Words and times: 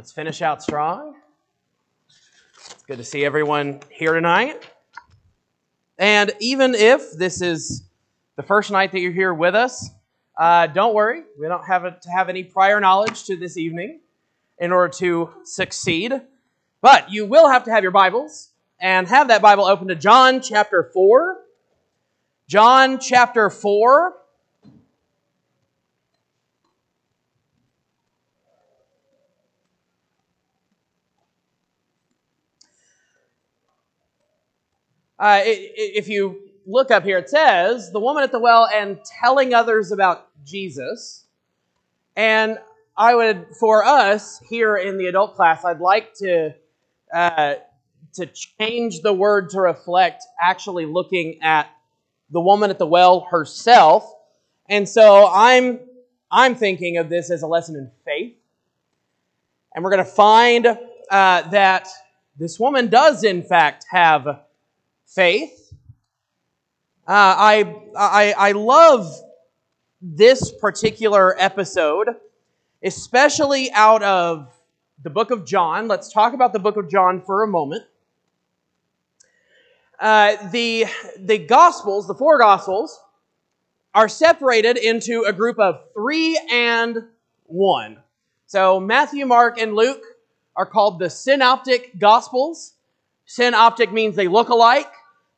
Let's 0.00 0.12
finish 0.12 0.40
out 0.40 0.62
strong. 0.62 1.14
It's 2.56 2.82
good 2.86 2.96
to 2.96 3.04
see 3.04 3.22
everyone 3.22 3.80
here 3.90 4.14
tonight. 4.14 4.66
And 5.98 6.32
even 6.40 6.74
if 6.74 7.12
this 7.12 7.42
is 7.42 7.82
the 8.36 8.42
first 8.42 8.70
night 8.70 8.92
that 8.92 9.00
you're 9.00 9.12
here 9.12 9.34
with 9.34 9.54
us, 9.54 9.90
uh, 10.38 10.68
don't 10.68 10.94
worry. 10.94 11.24
We 11.38 11.48
don't 11.48 11.66
have 11.66 12.00
to 12.00 12.10
have 12.10 12.30
any 12.30 12.44
prior 12.44 12.80
knowledge 12.80 13.24
to 13.24 13.36
this 13.36 13.58
evening 13.58 14.00
in 14.56 14.72
order 14.72 14.90
to 15.00 15.34
succeed. 15.44 16.18
But 16.80 17.10
you 17.12 17.26
will 17.26 17.50
have 17.50 17.64
to 17.64 17.70
have 17.70 17.82
your 17.82 17.92
Bibles 17.92 18.52
and 18.80 19.06
have 19.06 19.28
that 19.28 19.42
Bible 19.42 19.66
open 19.66 19.88
to 19.88 19.96
John 19.96 20.40
chapter 20.40 20.82
4. 20.94 21.36
John 22.48 23.00
chapter 23.00 23.50
4. 23.50 24.14
Uh, 35.20 35.42
if 35.44 36.08
you 36.08 36.40
look 36.64 36.90
up 36.90 37.04
here, 37.04 37.18
it 37.18 37.28
says, 37.28 37.92
the 37.92 38.00
woman 38.00 38.24
at 38.24 38.32
the 38.32 38.38
well 38.38 38.66
and 38.74 38.98
telling 39.04 39.52
others 39.52 39.92
about 39.92 40.28
Jesus. 40.46 41.26
And 42.16 42.58
I 42.96 43.14
would, 43.14 43.48
for 43.58 43.84
us 43.84 44.40
here 44.48 44.76
in 44.76 44.96
the 44.96 45.08
adult 45.08 45.36
class, 45.36 45.62
I'd 45.62 45.80
like 45.80 46.14
to, 46.14 46.54
uh, 47.12 47.56
to 48.14 48.26
change 48.58 49.02
the 49.02 49.12
word 49.12 49.50
to 49.50 49.60
reflect 49.60 50.24
actually 50.40 50.86
looking 50.86 51.42
at 51.42 51.68
the 52.30 52.40
woman 52.40 52.70
at 52.70 52.78
the 52.78 52.86
well 52.86 53.26
herself. 53.30 54.10
And 54.70 54.88
so 54.88 55.30
I'm, 55.30 55.80
I'm 56.30 56.54
thinking 56.54 56.96
of 56.96 57.10
this 57.10 57.30
as 57.30 57.42
a 57.42 57.46
lesson 57.46 57.76
in 57.76 57.90
faith. 58.06 58.36
And 59.74 59.84
we're 59.84 59.90
going 59.90 60.04
to 60.04 60.10
find 60.10 60.66
uh, 60.66 61.42
that 61.50 61.88
this 62.38 62.58
woman 62.58 62.88
does, 62.88 63.22
in 63.22 63.42
fact, 63.42 63.84
have 63.90 64.40
faith. 65.14 65.72
Uh, 67.06 67.12
I, 67.12 67.76
I, 67.98 68.34
I 68.36 68.52
love 68.52 69.12
this 70.00 70.52
particular 70.52 71.34
episode, 71.38 72.08
especially 72.82 73.72
out 73.72 74.02
of 74.02 74.52
the 75.02 75.10
book 75.10 75.30
of 75.30 75.44
John. 75.44 75.88
Let's 75.88 76.12
talk 76.12 76.32
about 76.32 76.52
the 76.52 76.58
book 76.58 76.76
of 76.76 76.88
John 76.88 77.20
for 77.20 77.42
a 77.42 77.48
moment. 77.48 77.84
Uh, 79.98 80.36
the, 80.50 80.86
the 81.18 81.38
Gospels, 81.38 82.06
the 82.06 82.14
four 82.14 82.38
Gospels, 82.38 82.98
are 83.94 84.08
separated 84.08 84.78
into 84.78 85.24
a 85.26 85.32
group 85.32 85.58
of 85.58 85.80
three 85.92 86.40
and 86.50 86.96
one. 87.46 87.98
So 88.46 88.78
Matthew, 88.78 89.26
Mark, 89.26 89.58
and 89.58 89.74
Luke 89.74 90.02
are 90.54 90.66
called 90.66 91.00
the 91.00 91.10
synoptic 91.10 91.98
Gospels. 91.98 92.74
Synoptic 93.26 93.92
means 93.92 94.16
they 94.16 94.28
look 94.28 94.48
alike. 94.48 94.90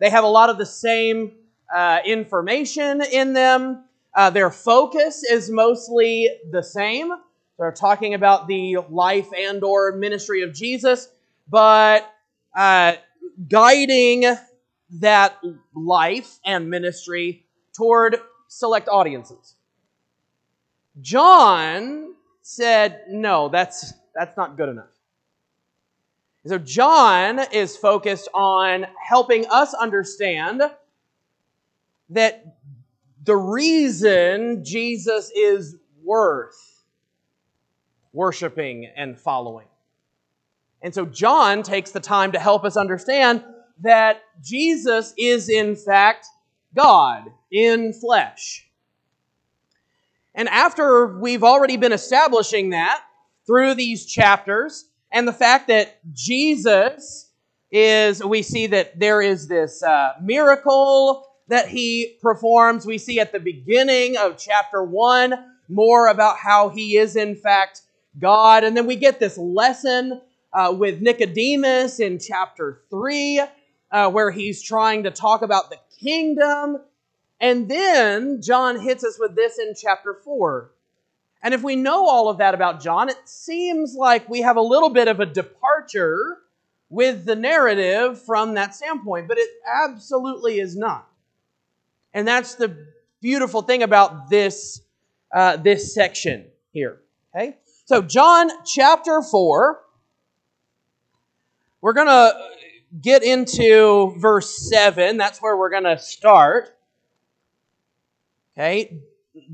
They 0.02 0.10
have 0.10 0.24
a 0.24 0.28
lot 0.28 0.50
of 0.50 0.58
the 0.58 0.66
same 0.66 1.30
uh, 1.72 2.00
information 2.04 3.02
in 3.02 3.34
them. 3.34 3.84
Uh, 4.12 4.30
their 4.30 4.50
focus 4.50 5.22
is 5.22 5.48
mostly 5.48 6.28
the 6.50 6.60
same. 6.60 7.12
They're 7.56 7.70
talking 7.70 8.14
about 8.14 8.48
the 8.48 8.78
life 8.90 9.28
and 9.32 9.62
or 9.62 9.92
ministry 9.92 10.42
of 10.42 10.52
Jesus, 10.52 11.08
but 11.48 12.12
uh, 12.56 12.94
guiding 13.48 14.24
that 14.98 15.40
life 15.72 16.40
and 16.44 16.68
ministry 16.68 17.46
toward 17.72 18.16
select 18.48 18.88
audiences. 18.88 19.54
John 21.00 22.14
said, 22.42 23.02
no, 23.08 23.48
that's, 23.50 23.94
that's 24.16 24.36
not 24.36 24.56
good 24.56 24.68
enough. 24.68 24.90
So 26.46 26.58
John 26.58 27.38
is 27.52 27.76
focused 27.76 28.28
on 28.34 28.86
helping 29.00 29.46
us 29.46 29.74
understand 29.74 30.62
that 32.10 32.56
the 33.22 33.36
reason 33.36 34.64
Jesus 34.64 35.30
is 35.36 35.76
worth 36.02 36.82
worshiping 38.12 38.90
and 38.96 39.18
following. 39.18 39.68
And 40.82 40.92
so 40.92 41.06
John 41.06 41.62
takes 41.62 41.92
the 41.92 42.00
time 42.00 42.32
to 42.32 42.40
help 42.40 42.64
us 42.64 42.76
understand 42.76 43.44
that 43.80 44.22
Jesus 44.42 45.14
is 45.16 45.48
in 45.48 45.76
fact 45.76 46.26
God 46.74 47.30
in 47.52 47.92
flesh. 47.92 48.66
And 50.34 50.48
after 50.48 51.06
we've 51.06 51.44
already 51.44 51.76
been 51.76 51.92
establishing 51.92 52.70
that 52.70 53.00
through 53.46 53.74
these 53.74 54.06
chapters, 54.06 54.86
and 55.12 55.28
the 55.28 55.32
fact 55.32 55.68
that 55.68 56.00
Jesus 56.12 57.30
is, 57.70 58.24
we 58.24 58.42
see 58.42 58.66
that 58.68 58.98
there 58.98 59.20
is 59.20 59.46
this 59.46 59.82
uh, 59.82 60.14
miracle 60.22 61.26
that 61.48 61.68
he 61.68 62.16
performs. 62.22 62.86
We 62.86 62.98
see 62.98 63.20
at 63.20 63.32
the 63.32 63.40
beginning 63.40 64.16
of 64.16 64.38
chapter 64.38 64.82
1 64.82 65.34
more 65.68 66.08
about 66.08 66.38
how 66.38 66.70
he 66.70 66.96
is, 66.96 67.14
in 67.16 67.36
fact, 67.36 67.82
God. 68.18 68.64
And 68.64 68.76
then 68.76 68.86
we 68.86 68.96
get 68.96 69.20
this 69.20 69.36
lesson 69.36 70.20
uh, 70.52 70.74
with 70.76 71.00
Nicodemus 71.00 72.00
in 72.00 72.18
chapter 72.18 72.82
3, 72.90 73.42
uh, 73.90 74.10
where 74.10 74.30
he's 74.30 74.62
trying 74.62 75.02
to 75.02 75.10
talk 75.10 75.42
about 75.42 75.70
the 75.70 75.78
kingdom. 76.00 76.78
And 77.40 77.68
then 77.68 78.40
John 78.42 78.80
hits 78.80 79.04
us 79.04 79.18
with 79.18 79.34
this 79.34 79.58
in 79.58 79.74
chapter 79.80 80.14
4 80.24 80.70
and 81.42 81.54
if 81.54 81.62
we 81.62 81.74
know 81.74 82.08
all 82.08 82.28
of 82.28 82.38
that 82.38 82.54
about 82.54 82.80
John, 82.80 83.08
it 83.08 83.18
seems 83.24 83.94
like 83.94 84.28
we 84.28 84.42
have 84.42 84.56
a 84.56 84.62
little 84.62 84.90
bit 84.90 85.08
of 85.08 85.18
a 85.20 85.26
departure 85.26 86.38
with 86.88 87.24
the 87.24 87.34
narrative 87.34 88.22
from 88.22 88.54
that 88.54 88.74
standpoint, 88.74 89.26
but 89.26 89.38
it 89.38 89.48
absolutely 89.84 90.60
is 90.60 90.76
not. 90.76 91.08
And 92.14 92.28
that's 92.28 92.54
the 92.54 92.86
beautiful 93.20 93.62
thing 93.62 93.82
about 93.82 94.28
this, 94.30 94.82
uh, 95.34 95.56
this 95.56 95.94
section 95.94 96.44
here. 96.72 97.00
Okay? 97.34 97.56
So, 97.86 98.02
John 98.02 98.50
chapter 98.64 99.22
4, 99.22 99.80
we're 101.80 101.92
going 101.94 102.08
to 102.08 102.34
get 103.00 103.24
into 103.24 104.14
verse 104.18 104.70
7. 104.70 105.16
That's 105.16 105.40
where 105.40 105.56
we're 105.56 105.70
going 105.70 105.84
to 105.84 105.98
start. 105.98 106.76
Okay? 108.56 109.00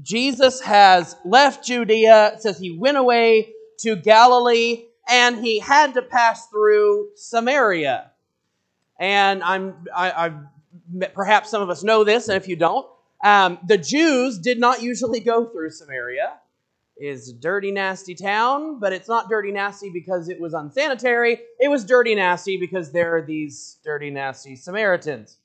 Jesus 0.03 0.61
has 0.61 1.17
left 1.25 1.65
Judea, 1.65 2.33
it 2.35 2.43
says 2.43 2.59
he 2.59 2.77
went 2.77 2.97
away 2.97 3.53
to 3.79 3.97
Galilee, 3.97 4.87
and 5.09 5.39
he 5.39 5.59
had 5.59 5.95
to 5.95 6.03
pass 6.03 6.49
through 6.49 7.11
Samaria. 7.15 8.11
And 8.99 9.43
I'm, 9.43 9.87
I, 9.95 10.11
I 10.11 11.07
perhaps 11.15 11.51
some 11.51 11.63
of 11.63 11.71
us 11.71 11.85
know 11.85 12.05
this, 12.05 12.29
and 12.29 12.37
if 12.37 12.49
you 12.49 12.57
don't, 12.57 12.87
um, 13.23 13.59
the 13.67 13.79
Jews 13.79 14.39
did 14.39 14.59
not 14.59 14.83
usually 14.83 15.21
go 15.21 15.47
through 15.47 15.71
Samaria. 15.71 16.35
Is 17.01 17.33
dirty, 17.33 17.71
nasty 17.71 18.17
town, 18.17 18.81
but 18.81 18.93
it's 18.93 19.09
not 19.09 19.29
dirty, 19.29 19.53
nasty 19.53 19.89
because 19.89 20.29
it 20.29 20.41
was 20.41 20.53
unsanitary. 20.53 21.39
It 21.61 21.69
was 21.69 21.85
dirty, 21.85 22.17
nasty 22.17 22.57
because 22.57 22.91
there 22.91 23.15
are 23.15 23.23
these 23.23 23.79
dirty, 23.85 24.11
nasty 24.11 24.57
Samaritans. 24.57 25.37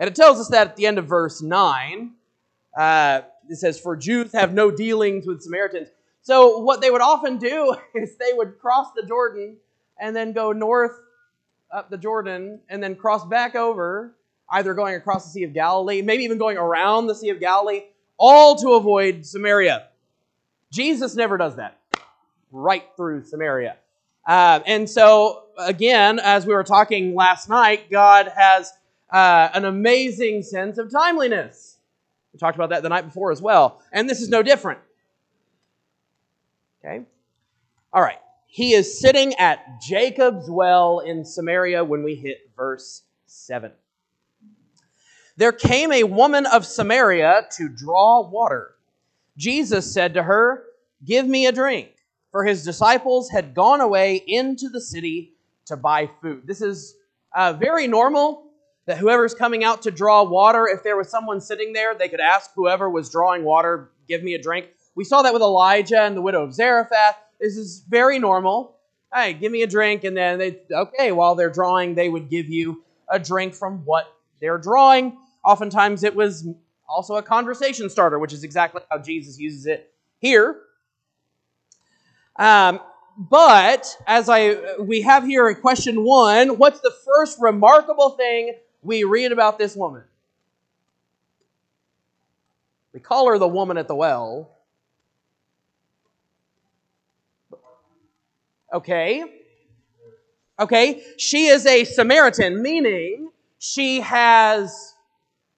And 0.00 0.08
it 0.08 0.16
tells 0.16 0.40
us 0.40 0.48
that 0.48 0.66
at 0.66 0.76
the 0.76 0.86
end 0.86 0.98
of 0.98 1.06
verse 1.06 1.40
9. 1.40 2.14
Uh, 2.76 3.20
it 3.48 3.56
says, 3.56 3.78
For 3.78 3.96
Jews 3.96 4.32
have 4.32 4.52
no 4.52 4.70
dealings 4.70 5.26
with 5.26 5.42
Samaritans. 5.42 5.88
So, 6.22 6.58
what 6.58 6.80
they 6.80 6.90
would 6.90 7.00
often 7.00 7.38
do 7.38 7.76
is 7.94 8.16
they 8.16 8.32
would 8.32 8.58
cross 8.58 8.88
the 8.94 9.02
Jordan 9.02 9.56
and 9.98 10.14
then 10.14 10.32
go 10.32 10.52
north 10.52 10.98
up 11.72 11.90
the 11.90 11.98
Jordan 11.98 12.60
and 12.68 12.82
then 12.82 12.94
cross 12.94 13.24
back 13.24 13.54
over, 13.54 14.14
either 14.50 14.74
going 14.74 14.94
across 14.94 15.24
the 15.24 15.30
Sea 15.30 15.44
of 15.44 15.54
Galilee, 15.54 16.02
maybe 16.02 16.24
even 16.24 16.38
going 16.38 16.58
around 16.58 17.06
the 17.06 17.14
Sea 17.14 17.30
of 17.30 17.40
Galilee, 17.40 17.84
all 18.18 18.56
to 18.56 18.72
avoid 18.72 19.24
Samaria. 19.24 19.88
Jesus 20.70 21.14
never 21.14 21.36
does 21.36 21.56
that. 21.56 21.78
Right 22.50 22.84
through 22.96 23.24
Samaria. 23.24 23.76
Uh, 24.26 24.60
and 24.66 24.88
so, 24.88 25.44
again, 25.58 26.18
as 26.18 26.46
we 26.46 26.54
were 26.54 26.64
talking 26.64 27.14
last 27.14 27.48
night, 27.48 27.90
God 27.90 28.30
has 28.34 28.72
uh, 29.10 29.48
an 29.52 29.64
amazing 29.64 30.42
sense 30.42 30.78
of 30.78 30.90
timeliness. 30.90 31.71
We 32.32 32.38
talked 32.38 32.56
about 32.56 32.70
that 32.70 32.82
the 32.82 32.88
night 32.88 33.04
before 33.04 33.30
as 33.30 33.42
well. 33.42 33.82
And 33.92 34.08
this 34.08 34.20
is 34.20 34.28
no 34.28 34.42
different. 34.42 34.80
Okay? 36.84 37.04
All 37.92 38.02
right. 38.02 38.18
He 38.46 38.74
is 38.74 39.00
sitting 39.00 39.34
at 39.34 39.80
Jacob's 39.80 40.50
well 40.50 41.00
in 41.00 41.24
Samaria 41.24 41.84
when 41.84 42.02
we 42.02 42.14
hit 42.14 42.50
verse 42.56 43.02
7. 43.26 43.72
There 45.36 45.52
came 45.52 45.92
a 45.92 46.04
woman 46.04 46.44
of 46.46 46.66
Samaria 46.66 47.46
to 47.56 47.68
draw 47.68 48.28
water. 48.28 48.74
Jesus 49.36 49.92
said 49.92 50.14
to 50.14 50.22
her, 50.22 50.64
Give 51.04 51.26
me 51.26 51.46
a 51.46 51.52
drink. 51.52 51.90
For 52.30 52.44
his 52.44 52.64
disciples 52.64 53.30
had 53.30 53.54
gone 53.54 53.80
away 53.80 54.16
into 54.26 54.68
the 54.68 54.80
city 54.80 55.32
to 55.66 55.76
buy 55.76 56.10
food. 56.20 56.46
This 56.46 56.62
is 56.62 56.94
uh, 57.34 57.54
very 57.54 57.86
normal 57.86 58.51
that 58.86 58.98
whoever's 58.98 59.34
coming 59.34 59.62
out 59.64 59.82
to 59.82 59.90
draw 59.90 60.22
water, 60.24 60.66
if 60.66 60.82
there 60.82 60.96
was 60.96 61.08
someone 61.08 61.40
sitting 61.40 61.72
there, 61.72 61.94
they 61.94 62.08
could 62.08 62.20
ask 62.20 62.50
whoever 62.54 62.90
was 62.90 63.10
drawing 63.10 63.44
water, 63.44 63.90
give 64.08 64.22
me 64.22 64.34
a 64.34 64.42
drink. 64.42 64.66
We 64.94 65.04
saw 65.04 65.22
that 65.22 65.32
with 65.32 65.42
Elijah 65.42 66.00
and 66.00 66.16
the 66.16 66.22
widow 66.22 66.42
of 66.42 66.52
Zarephath. 66.54 67.16
This 67.40 67.56
is 67.56 67.84
very 67.88 68.18
normal. 68.18 68.76
hey, 69.14 69.34
give 69.34 69.52
me 69.52 69.62
a 69.62 69.66
drink. 69.66 70.04
And 70.04 70.16
then 70.16 70.38
they, 70.38 70.60
okay, 70.70 71.12
while 71.12 71.34
they're 71.34 71.50
drawing, 71.50 71.94
they 71.94 72.08
would 72.08 72.28
give 72.28 72.48
you 72.48 72.82
a 73.08 73.18
drink 73.18 73.54
from 73.54 73.84
what 73.84 74.06
they're 74.40 74.58
drawing. 74.58 75.18
Oftentimes 75.44 76.02
it 76.02 76.14
was 76.14 76.46
also 76.88 77.16
a 77.16 77.22
conversation 77.22 77.88
starter, 77.88 78.18
which 78.18 78.32
is 78.32 78.44
exactly 78.44 78.82
how 78.90 78.98
Jesus 78.98 79.38
uses 79.38 79.66
it 79.66 79.92
here. 80.18 80.60
Um, 82.36 82.80
but 83.16 83.96
as 84.06 84.28
I 84.28 84.76
we 84.80 85.02
have 85.02 85.24
here 85.24 85.48
in 85.48 85.56
question 85.56 86.02
one, 86.04 86.56
what's 86.58 86.80
the 86.80 86.92
first 87.04 87.38
remarkable 87.40 88.10
thing 88.10 88.54
we 88.82 89.04
read 89.04 89.32
about 89.32 89.58
this 89.58 89.76
woman? 89.76 90.02
We 92.92 93.00
call 93.00 93.28
her 93.28 93.38
the 93.38 93.48
woman 93.48 93.78
at 93.78 93.88
the 93.88 93.94
well. 93.94 94.50
Okay. 98.72 99.24
Okay. 100.58 101.02
She 101.16 101.46
is 101.46 101.66
a 101.66 101.84
Samaritan, 101.84 102.60
meaning 102.62 103.30
she 103.58 104.00
has 104.00 104.94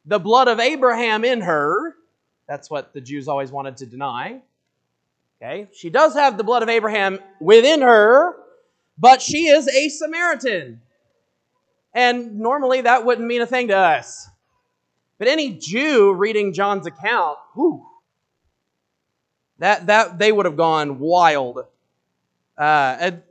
the 0.04 0.18
blood 0.18 0.48
of 0.48 0.60
Abraham 0.60 1.24
in 1.24 1.40
her. 1.40 1.94
That's 2.46 2.70
what 2.70 2.92
the 2.92 3.00
Jews 3.00 3.26
always 3.26 3.50
wanted 3.50 3.78
to 3.78 3.86
deny. 3.86 4.40
Okay. 5.40 5.68
She 5.72 5.90
does 5.90 6.14
have 6.14 6.36
the 6.36 6.44
blood 6.44 6.62
of 6.62 6.68
Abraham 6.68 7.18
within 7.40 7.82
her, 7.82 8.36
but 8.98 9.20
she 9.22 9.46
is 9.46 9.68
a 9.68 9.88
Samaritan. 9.88 10.80
And 11.94 12.40
normally 12.40 12.82
that 12.82 13.06
wouldn't 13.06 13.26
mean 13.26 13.40
a 13.40 13.46
thing 13.46 13.68
to 13.68 13.76
us. 13.76 14.28
But 15.18 15.28
any 15.28 15.50
Jew 15.50 16.12
reading 16.12 16.52
John's 16.52 16.86
account, 16.86 17.38
whew, 17.54 17.86
that, 19.58 19.86
that 19.86 20.18
they 20.18 20.32
would 20.32 20.46
have 20.46 20.56
gone 20.56 20.98
wild. 20.98 21.60
Uh, 22.58 22.96
at, 23.00 23.24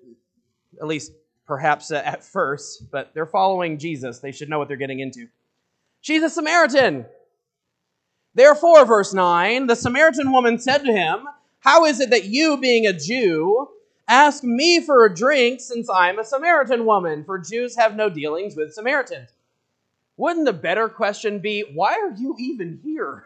at 0.81 0.87
least 0.87 1.11
perhaps 1.45 1.91
uh, 1.91 2.01
at 2.03 2.23
first, 2.23 2.89
but 2.91 3.13
they're 3.13 3.25
following 3.25 3.77
Jesus. 3.77 4.19
They 4.19 4.31
should 4.31 4.49
know 4.49 4.59
what 4.59 4.67
they're 4.67 4.77
getting 4.77 4.99
into. 4.99 5.27
She's 6.01 6.23
a 6.23 6.29
Samaritan. 6.29 7.05
Therefore, 8.35 8.85
verse 8.85 9.13
9, 9.13 9.67
the 9.67 9.75
Samaritan 9.75 10.31
woman 10.31 10.59
said 10.59 10.79
to 10.79 10.91
him, 10.91 11.27
How 11.59 11.85
is 11.85 11.99
it 11.99 12.09
that 12.09 12.25
you, 12.25 12.57
being 12.57 12.87
a 12.87 12.93
Jew, 12.93 13.69
ask 14.07 14.43
me 14.43 14.81
for 14.81 15.05
a 15.05 15.13
drink 15.13 15.61
since 15.61 15.89
I'm 15.89 16.19
a 16.19 16.23
Samaritan 16.23 16.85
woman? 16.85 17.23
For 17.23 17.39
Jews 17.39 17.75
have 17.75 17.95
no 17.95 18.09
dealings 18.09 18.55
with 18.55 18.73
Samaritans. 18.73 19.29
Wouldn't 20.17 20.45
the 20.45 20.53
better 20.53 20.89
question 20.89 21.39
be, 21.39 21.63
Why 21.73 21.93
are 21.93 22.11
you 22.15 22.35
even 22.39 22.79
here? 22.83 23.25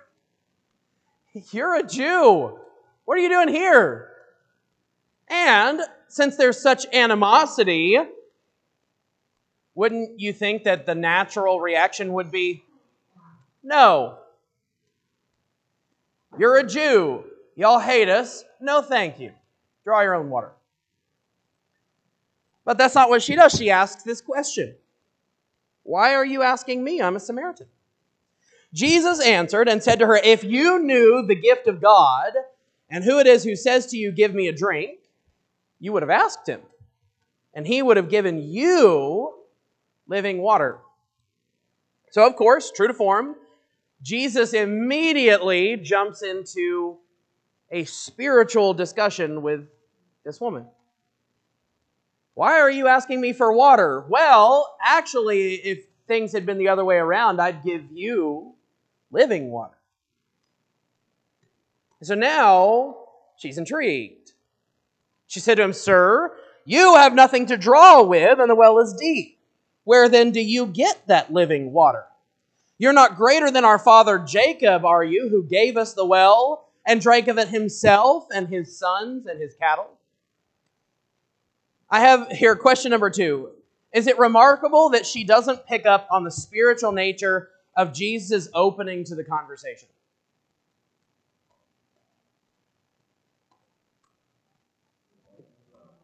You're 1.52 1.76
a 1.76 1.84
Jew. 1.84 2.60
What 3.06 3.18
are 3.18 3.22
you 3.22 3.30
doing 3.30 3.50
here? 3.50 4.10
And 5.30 5.82
since 6.08 6.36
there's 6.36 6.62
such 6.62 6.86
animosity, 6.94 7.98
wouldn't 9.76 10.20
you 10.20 10.34
think 10.34 10.64
that 10.64 10.86
the 10.86 10.96
natural 10.96 11.60
reaction 11.60 12.14
would 12.14 12.32
be, 12.32 12.64
no. 13.64 14.18
You're 16.40 16.58
a 16.58 16.68
Jew. 16.68 17.26
Y'all 17.56 17.80
hate 17.80 18.10
us. 18.10 18.44
No, 18.62 18.82
thank 18.82 19.20
you. 19.20 19.32
Draw 19.84 20.02
your 20.02 20.16
own 20.16 20.30
water. 20.30 20.52
But 22.68 22.78
that's 22.78 22.96
not 22.96 23.08
what 23.10 23.24
she 23.24 23.34
does. 23.36 23.54
She 23.54 23.72
asks 23.72 24.04
this 24.04 24.20
question 24.20 24.76
Why 25.84 26.16
are 26.16 26.26
you 26.26 26.44
asking 26.44 26.84
me? 26.84 27.02
I'm 27.02 27.16
a 27.16 27.20
Samaritan. 27.20 27.68
Jesus 28.74 29.26
answered 29.26 29.70
and 29.70 29.82
said 29.82 30.00
to 30.00 30.06
her, 30.06 30.18
If 30.18 30.44
you 30.44 30.78
knew 30.80 31.26
the 31.26 31.34
gift 31.34 31.68
of 31.68 31.80
God 31.82 32.34
and 32.90 33.06
who 33.06 33.20
it 33.20 33.26
is 33.26 33.46
who 33.46 33.56
says 33.56 33.86
to 33.88 33.98
you, 33.98 34.12
Give 34.12 34.36
me 34.36 34.50
a 34.50 34.52
drink, 34.52 35.00
you 35.80 35.94
would 35.94 36.04
have 36.04 36.10
asked 36.10 36.46
him, 36.46 36.60
and 37.54 37.66
he 37.66 37.82
would 37.82 37.96
have 37.96 38.10
given 38.10 38.38
you 38.38 39.34
living 40.06 40.42
water. 40.42 40.80
So, 42.12 42.28
of 42.28 42.36
course, 42.36 42.70
true 42.70 42.90
to 42.90 42.94
form, 42.94 43.38
Jesus 44.02 44.52
immediately 44.52 45.78
jumps 45.78 46.22
into 46.22 46.98
a 47.72 47.86
spiritual 47.86 48.74
discussion 48.74 49.42
with 49.42 49.70
this 50.26 50.42
woman. 50.42 50.66
Why 52.38 52.60
are 52.60 52.70
you 52.70 52.88
asking 52.88 53.20
me 53.20 53.34
for 53.34 53.52
water? 53.52 54.06
Well, 54.08 54.78
actually, 54.80 55.56
if 55.56 55.88
things 56.08 56.32
had 56.32 56.46
been 56.46 56.60
the 56.60 56.68
other 56.68 56.86
way 56.86 56.98
around, 56.98 57.42
I'd 57.42 57.64
give 57.64 57.92
you 57.92 58.54
living 59.10 59.50
water. 59.50 59.74
So 62.04 62.14
now 62.14 62.96
she's 63.38 63.58
intrigued. 63.58 64.34
She 65.26 65.40
said 65.40 65.56
to 65.56 65.64
him, 65.64 65.74
Sir, 65.74 66.38
you 66.64 66.94
have 66.94 67.16
nothing 67.16 67.48
to 67.48 67.58
draw 67.58 68.04
with, 68.04 68.40
and 68.40 68.52
the 68.52 68.56
well 68.56 68.78
is 68.78 68.94
deep. 68.94 69.40
Where 69.84 70.08
then 70.08 70.30
do 70.30 70.40
you 70.40 70.68
get 70.68 71.08
that 71.08 71.34
living 71.34 71.72
water? 71.72 72.06
You're 72.78 72.94
not 72.94 73.18
greater 73.18 73.50
than 73.50 73.66
our 73.66 73.80
father 73.80 74.20
Jacob, 74.20 74.86
are 74.86 75.04
you, 75.04 75.28
who 75.28 75.42
gave 75.42 75.76
us 75.76 75.96
the 75.96 76.06
well 76.06 76.70
and 76.86 77.02
drank 77.02 77.30
of 77.30 77.40
it 77.40 77.48
himself 77.48 78.28
and 78.32 78.48
his 78.48 78.78
sons 78.78 79.26
and 79.26 79.42
his 79.42 79.56
cattle? 79.56 79.97
I 81.90 82.02
have 82.02 82.30
here 82.30 82.56
question 82.56 82.92
number 82.92 83.10
two. 83.10 83.52
Is 83.94 84.08
it 84.08 84.20
remarkable 84.20 84.90
that 84.90 85.06
she 85.06 85.24
doesn't 85.24 85.66
pick 85.66 85.86
up 85.86 86.08
on 86.12 86.24
the 86.24 86.32
spiritual 86.32 86.92
nature 86.92 87.50
of 87.76 87.94
Jesus' 87.94 88.50
opening 88.54 89.04
to 89.06 89.16
the 89.16 89.24
conversation? 89.24 89.88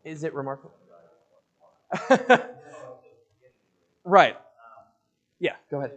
Is 0.05 0.23
it 0.23 0.33
remarkable? 0.33 0.73
right. 4.03 4.37
Yeah, 5.39 5.55
go 5.69 5.79
ahead. 5.79 5.91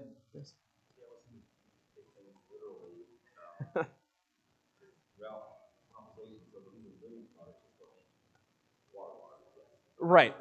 Right. 10.07 10.35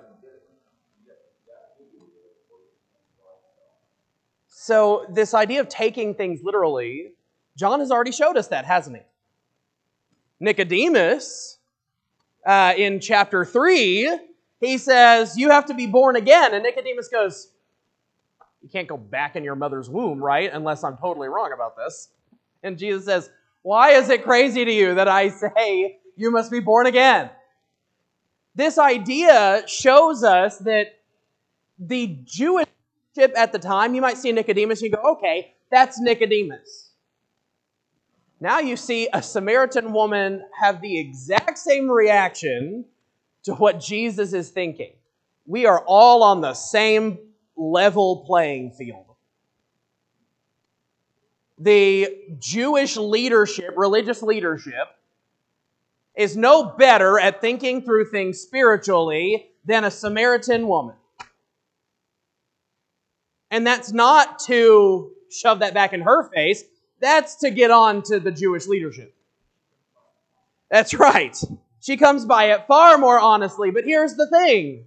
So, 4.48 5.06
this 5.10 5.36
idea 5.36 5.60
of 5.60 5.70
taking 5.70 6.16
things 6.16 6.42
literally, 6.44 7.12
John 7.56 7.82
has 7.82 7.92
already 7.92 8.12
showed 8.12 8.36
us 8.36 8.48
that, 8.48 8.66
hasn't 8.66 8.96
he? 8.96 9.04
Nicodemus 10.40 11.60
uh, 12.46 12.74
in 12.78 13.00
chapter 13.00 13.46
3, 13.46 14.20
he 14.60 14.78
says, 14.78 15.38
You 15.38 15.52
have 15.52 15.66
to 15.68 15.74
be 15.74 15.88
born 15.88 16.16
again. 16.16 16.54
And 16.54 16.64
Nicodemus 16.64 17.10
goes, 17.10 17.52
You 18.62 18.70
can't 18.70 18.88
go 18.88 18.98
back 18.98 19.36
in 19.36 19.44
your 19.44 19.56
mother's 19.56 19.90
womb, 19.90 20.24
right? 20.24 20.50
Unless 20.52 20.84
I'm 20.84 20.98
totally 20.98 21.28
wrong 21.28 21.52
about 21.54 21.78
this. 21.78 22.10
And 22.64 22.78
Jesus 22.78 23.06
says, 23.06 23.30
Why 23.62 23.92
is 23.92 24.10
it 24.10 24.24
crazy 24.24 24.66
to 24.66 24.72
you 24.72 24.96
that 24.96 25.08
I 25.08 25.30
say 25.30 26.00
you 26.16 26.32
must 26.32 26.52
be 26.52 26.60
born 26.60 26.88
again? 26.88 27.30
This 28.56 28.78
idea 28.78 29.64
shows 29.68 30.24
us 30.24 30.58
that 30.60 30.88
the 31.78 32.18
Jewish 32.24 32.68
at 33.18 33.52
the 33.52 33.60
time, 33.60 33.96
you 33.96 34.02
might 34.02 34.18
see 34.18 34.32
Nicodemus 34.32 34.82
and 34.82 34.92
you 34.92 34.98
go, 34.98 35.12
okay, 35.14 35.54
that's 35.72 36.00
Nicodemus. 36.00 36.92
Now 38.40 38.60
you 38.60 38.76
see 38.76 39.08
a 39.14 39.22
Samaritan 39.22 39.94
woman 39.94 40.44
have 40.60 40.82
the 40.82 41.00
exact 41.00 41.58
same 41.58 41.90
reaction 41.90 42.86
to 43.44 43.54
what 43.54 43.80
Jesus 43.80 44.34
is 44.34 44.50
thinking. 44.50 44.94
We 45.46 45.66
are 45.66 45.84
all 45.86 46.24
on 46.24 46.42
the 46.42 46.54
same 46.54 47.20
level 47.56 48.26
playing 48.26 48.72
field. 48.72 49.06
The 51.58 52.10
Jewish 52.38 52.98
leadership, 52.98 53.74
religious 53.78 54.22
leadership, 54.22 54.90
is 56.18 56.38
no 56.38 56.64
better 56.64 57.20
at 57.20 57.42
thinking 57.42 57.82
through 57.82 58.10
things 58.10 58.40
spiritually 58.40 59.50
than 59.66 59.84
a 59.84 59.92
Samaritan 59.92 60.68
woman. 60.68 60.96
And 63.52 63.66
that's 63.66 63.92
not 63.92 64.40
to 64.40 65.12
shove 65.30 65.60
that 65.60 65.74
back 65.74 65.94
in 65.94 66.02
her 66.02 66.30
face. 66.30 66.64
That's 67.00 67.36
to 67.38 67.52
get 67.52 67.72
on 67.72 68.02
to 68.04 68.20
the 68.20 68.32
Jewish 68.32 68.68
leadership. 68.68 69.14
That's 70.72 70.94
right. 70.94 71.38
She 71.82 71.98
comes 71.98 72.26
by 72.26 72.52
it 72.52 72.66
far 72.68 72.98
more 72.98 73.20
honestly, 73.20 73.72
but 73.72 73.84
here's 73.84 74.16
the 74.16 74.28
thing 74.28 74.86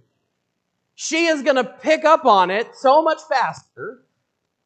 she 0.95 1.27
is 1.27 1.43
going 1.43 1.55
to 1.55 1.63
pick 1.63 2.03
up 2.03 2.25
on 2.25 2.51
it 2.51 2.75
so 2.75 3.01
much 3.01 3.19
faster 3.29 4.03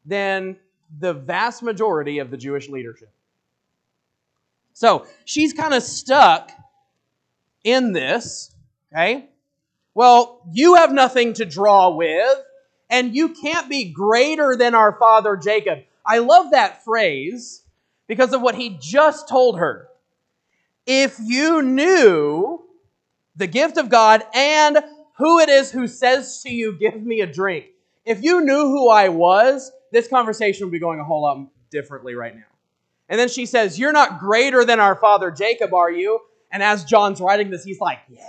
than 0.03 0.57
the 0.99 1.13
vast 1.13 1.61
majority 1.61 2.17
of 2.19 2.31
the 2.31 2.37
Jewish 2.37 2.69
leadership. 2.69 3.13
So 4.73 5.05
she's 5.25 5.53
kind 5.53 5.73
of 5.73 5.83
stuck 5.83 6.51
in 7.63 7.93
this, 7.93 8.51
okay? 8.91 9.29
Well, 9.93 10.41
you 10.51 10.75
have 10.75 10.91
nothing 10.91 11.33
to 11.33 11.45
draw 11.45 11.89
with, 11.95 12.37
and 12.89 13.15
you 13.15 13.29
can't 13.29 13.69
be 13.69 13.91
greater 13.91 14.55
than 14.55 14.75
our 14.75 14.97
father 14.97 15.37
Jacob. 15.37 15.79
I 16.05 16.17
love 16.17 16.51
that 16.51 16.83
phrase 16.83 17.63
because 18.07 18.33
of 18.33 18.41
what 18.41 18.55
he 18.55 18.77
just 18.81 19.29
told 19.29 19.59
her. 19.59 19.87
If 20.85 21.17
you 21.23 21.61
knew 21.61 22.63
the 23.35 23.47
gift 23.47 23.77
of 23.77 23.89
God 23.89 24.23
and 24.33 24.79
who 25.17 25.39
it 25.39 25.49
is 25.49 25.71
who 25.71 25.87
says 25.87 26.41
to 26.43 26.49
you, 26.49 26.73
Give 26.73 27.01
me 27.01 27.21
a 27.21 27.27
drink. 27.27 27.67
If 28.05 28.21
you 28.21 28.41
knew 28.41 28.67
who 28.67 28.89
I 28.89 29.09
was, 29.09 29.71
this 29.91 30.07
conversation 30.07 30.65
would 30.65 30.73
be 30.73 30.79
going 30.79 30.99
a 30.99 31.03
whole 31.03 31.21
lot 31.21 31.47
differently 31.69 32.15
right 32.15 32.35
now. 32.35 32.52
And 33.09 33.19
then 33.19 33.29
she 33.29 33.45
says, 33.45 33.77
You're 33.77 33.91
not 33.91 34.19
greater 34.19 34.65
than 34.65 34.79
our 34.79 34.95
father 34.95 35.31
Jacob, 35.31 35.73
are 35.73 35.91
you? 35.91 36.19
And 36.51 36.61
as 36.63 36.83
John's 36.83 37.19
writing 37.19 37.49
this, 37.49 37.63
he's 37.63 37.79
like, 37.79 37.99
Yeah, 38.09 38.23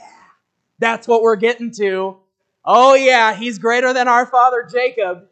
that's 0.79 1.07
what 1.07 1.23
we're 1.23 1.37
getting 1.37 1.71
to. 1.73 2.17
Oh, 2.65 2.95
yeah, 2.95 3.35
he's 3.35 3.59
greater 3.59 3.93
than 3.93 4.09
our 4.09 4.27
father 4.27 4.67
Jacob. 4.71 5.29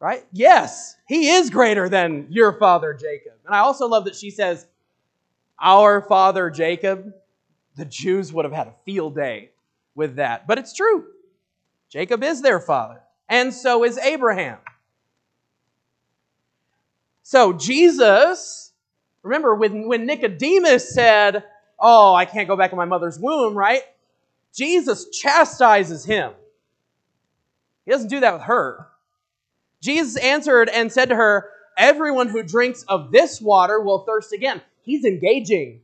Right? 0.00 0.24
Yes, 0.32 0.96
he 1.06 1.30
is 1.30 1.48
greater 1.50 1.88
than 1.88 2.26
your 2.30 2.58
father 2.58 2.92
Jacob. 2.92 3.32
And 3.46 3.54
I 3.54 3.60
also 3.60 3.86
love 3.86 4.04
that 4.04 4.16
she 4.16 4.30
says, 4.30 4.66
Our 5.60 6.02
father 6.02 6.50
Jacob. 6.50 7.12
The 7.76 7.84
Jews 7.84 8.32
would 8.32 8.44
have 8.44 8.54
had 8.54 8.68
a 8.68 8.74
field 8.84 9.16
day 9.16 9.50
with 9.96 10.16
that. 10.16 10.46
But 10.46 10.58
it's 10.58 10.72
true. 10.72 11.06
Jacob 11.90 12.22
is 12.22 12.42
their 12.42 12.60
father, 12.60 13.00
and 13.28 13.54
so 13.54 13.84
is 13.84 13.98
Abraham. 13.98 14.58
So 17.24 17.54
Jesus, 17.54 18.72
remember 19.22 19.54
when, 19.54 19.88
when 19.88 20.06
Nicodemus 20.06 20.94
said, 20.94 21.42
Oh, 21.80 22.14
I 22.14 22.26
can't 22.26 22.46
go 22.46 22.56
back 22.56 22.70
in 22.70 22.78
my 22.78 22.84
mother's 22.84 23.18
womb, 23.18 23.54
right? 23.54 23.82
Jesus 24.54 25.08
chastises 25.10 26.04
him. 26.04 26.32
He 27.84 27.90
doesn't 27.90 28.08
do 28.08 28.20
that 28.20 28.34
with 28.34 28.42
her. 28.42 28.86
Jesus 29.80 30.16
answered 30.18 30.68
and 30.68 30.92
said 30.92 31.08
to 31.08 31.16
her, 31.16 31.48
Everyone 31.76 32.28
who 32.28 32.42
drinks 32.42 32.84
of 32.84 33.10
this 33.10 33.40
water 33.40 33.80
will 33.80 34.00
thirst 34.00 34.32
again. 34.32 34.60
He's 34.82 35.04
engaging. 35.04 35.80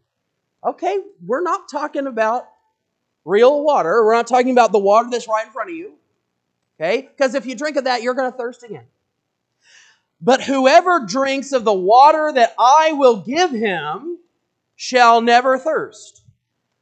Okay, 0.62 0.98
we're 1.26 1.42
not 1.42 1.70
talking 1.70 2.06
about 2.06 2.46
real 3.24 3.64
water. 3.64 4.04
We're 4.04 4.14
not 4.14 4.26
talking 4.26 4.52
about 4.52 4.72
the 4.72 4.78
water 4.78 5.08
that's 5.10 5.26
right 5.26 5.46
in 5.46 5.52
front 5.52 5.70
of 5.70 5.76
you. 5.76 5.94
Okay? 6.78 7.02
Because 7.02 7.34
if 7.34 7.46
you 7.46 7.54
drink 7.54 7.76
of 7.76 7.84
that, 7.84 8.02
you're 8.02 8.14
going 8.14 8.30
to 8.30 8.36
thirst 8.36 8.62
again. 8.62 8.84
But 10.20 10.42
whoever 10.42 11.06
drinks 11.06 11.52
of 11.52 11.64
the 11.64 11.72
water 11.72 12.30
that 12.34 12.54
I 12.58 12.92
will 12.92 13.16
give 13.16 13.50
him 13.50 14.18
shall 14.76 15.20
never 15.20 15.58
thirst. 15.58 16.22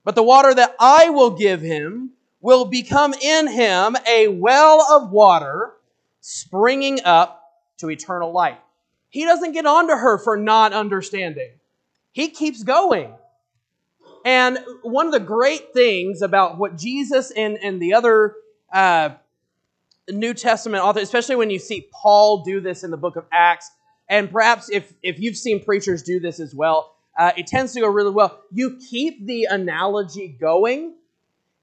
But 0.05 0.15
the 0.15 0.23
water 0.23 0.55
that 0.55 0.75
I 0.81 1.11
will 1.11 1.31
give 1.31 1.61
him 1.61 2.11
will 2.41 2.65
become 2.65 3.15
in 3.15 3.47
him 3.49 3.97
a 4.07 4.29
well 4.29 4.87
of 4.91 5.11
water 5.11 5.73
springing 6.21 7.01
up 7.05 7.43
to 7.79 7.91
eternal 7.91 8.33
life. 8.33 8.59
He 9.09 9.25
doesn't 9.25 9.53
get 9.53 9.67
on 9.67 9.89
to 9.89 9.97
her 9.97 10.19
for 10.19 10.37
not 10.37 10.73
understanding. 10.73 11.51
He 12.13 12.29
keeps 12.29 12.63
going. 12.63 13.13
And 14.25 14.59
one 14.83 15.07
of 15.07 15.13
the 15.13 15.21
great 15.21 15.73
things 15.73 16.23
about 16.23 16.59
what 16.59 16.77
Jesus 16.77 17.31
and, 17.31 17.59
and 17.63 17.81
the 17.81 17.95
other 17.95 18.35
uh, 18.73 19.11
New 20.11 20.35
Testament 20.35 20.83
authors, 20.83 21.03
especially 21.05 21.37
when 21.37 21.51
you 21.51 21.59
see 21.59 21.89
Paul 21.93 22.43
do 22.45 22.61
this 22.61 22.85
in 22.85 22.91
the 22.91 22.97
book 22.97 23.17
of 23.17 23.25
Acts, 23.33 23.71
and 24.09 24.31
perhaps 24.31 24.71
if, 24.71 24.93
if 25.03 25.19
you've 25.19 25.37
seen 25.37 25.63
preachers 25.63 26.03
do 26.03 26.19
this 26.19 26.41
as 26.41 26.55
well, 26.55 26.95
uh, 27.19 27.33
it 27.37 27.47
tends 27.47 27.73
to 27.75 27.81
go 27.81 27.89
really 27.89 28.11
well. 28.11 28.41
You 28.53 28.79
keep 28.91 29.27
the 29.27 29.45
analogy 29.45 30.29
going 30.29 30.95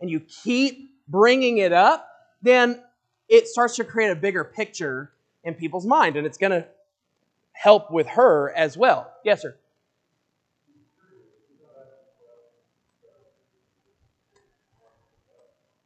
and 0.01 0.09
you 0.09 0.19
keep 0.19 0.91
bringing 1.07 1.59
it 1.59 1.71
up, 1.71 2.07
then 2.41 2.81
it 3.29 3.47
starts 3.47 3.75
to 3.77 3.83
create 3.83 4.09
a 4.09 4.15
bigger 4.15 4.43
picture 4.43 5.11
in 5.43 5.53
people's 5.53 5.85
mind, 5.85 6.17
and 6.17 6.27
it's 6.27 6.37
going 6.37 6.51
to 6.51 6.67
help 7.53 7.91
with 7.91 8.07
her 8.07 8.51
as 8.55 8.77
well. 8.77 9.11
Yes, 9.23 9.41
sir. 9.41 9.55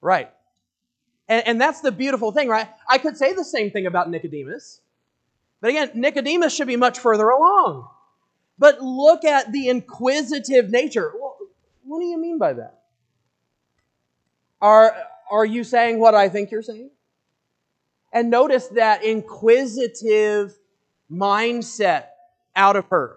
Right. 0.02 0.32
And, 1.30 1.48
and 1.48 1.62
that's 1.62 1.82
the 1.82 1.92
beautiful 1.92 2.32
thing, 2.32 2.50
right? 2.50 2.68
I 2.90 2.98
could 2.98 3.16
say 3.16 3.34
the 3.34 3.46
same 3.46 3.70
thing 3.70 3.86
about 3.86 4.10
Nicodemus. 4.10 4.82
But 5.62 5.70
again, 5.70 5.92
Nicodemus 5.94 6.54
should 6.54 6.68
be 6.68 6.76
much 6.76 7.00
further 7.00 7.30
along. 7.30 7.88
But 8.58 8.82
look 8.82 9.24
at 9.24 9.52
the 9.52 9.70
inquisitive 9.70 10.70
nature. 10.70 11.14
What 11.86 12.00
do 12.00 12.06
you 12.06 12.20
mean 12.20 12.40
by 12.40 12.54
that? 12.54 12.80
Are, 14.62 14.94
are 15.32 15.46
you 15.46 15.64
saying 15.64 16.00
what 16.00 16.16
I 16.16 16.28
think 16.28 16.52
you're 16.52 16.64
saying? 16.64 16.90
And 18.12 18.30
notice 18.30 18.68
that 18.70 19.04
inquisitive 19.04 20.58
mindset 21.12 22.06
out 22.56 22.76
of 22.76 22.86
her. 22.88 23.16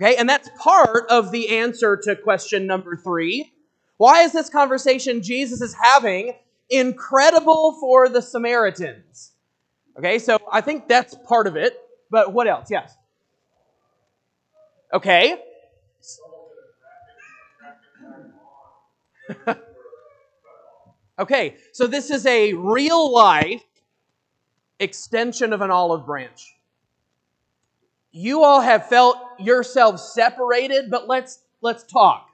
Okay, 0.00 0.16
and 0.16 0.28
that's 0.28 0.50
part 0.58 1.06
of 1.08 1.30
the 1.30 1.56
answer 1.58 1.96
to 2.04 2.16
question 2.16 2.66
number 2.66 2.96
three. 2.96 3.52
Why 3.96 4.22
is 4.22 4.32
this 4.32 4.48
conversation 4.48 5.22
Jesus 5.22 5.60
is 5.60 5.74
having 5.80 6.34
incredible 6.70 7.76
for 7.80 8.08
the 8.08 8.22
Samaritans? 8.22 9.32
Okay, 9.98 10.18
so 10.18 10.38
I 10.50 10.60
think 10.60 10.88
that's 10.88 11.14
part 11.26 11.46
of 11.46 11.56
it, 11.56 11.76
but 12.10 12.32
what 12.32 12.46
else? 12.46 12.70
Yes. 12.70 12.96
Okay. 14.92 15.42
okay, 21.18 21.56
so 21.72 21.86
this 21.86 22.10
is 22.10 22.26
a 22.26 22.52
real 22.54 23.12
life 23.12 23.62
extension 24.78 25.52
of 25.52 25.60
an 25.60 25.70
olive 25.70 26.06
branch. 26.06 26.56
You 28.12 28.42
all 28.42 28.60
have 28.60 28.88
felt 28.88 29.16
yourselves 29.38 30.02
separated, 30.02 30.90
but 30.90 31.06
let's 31.06 31.40
let's 31.60 31.84
talk. 31.84 32.28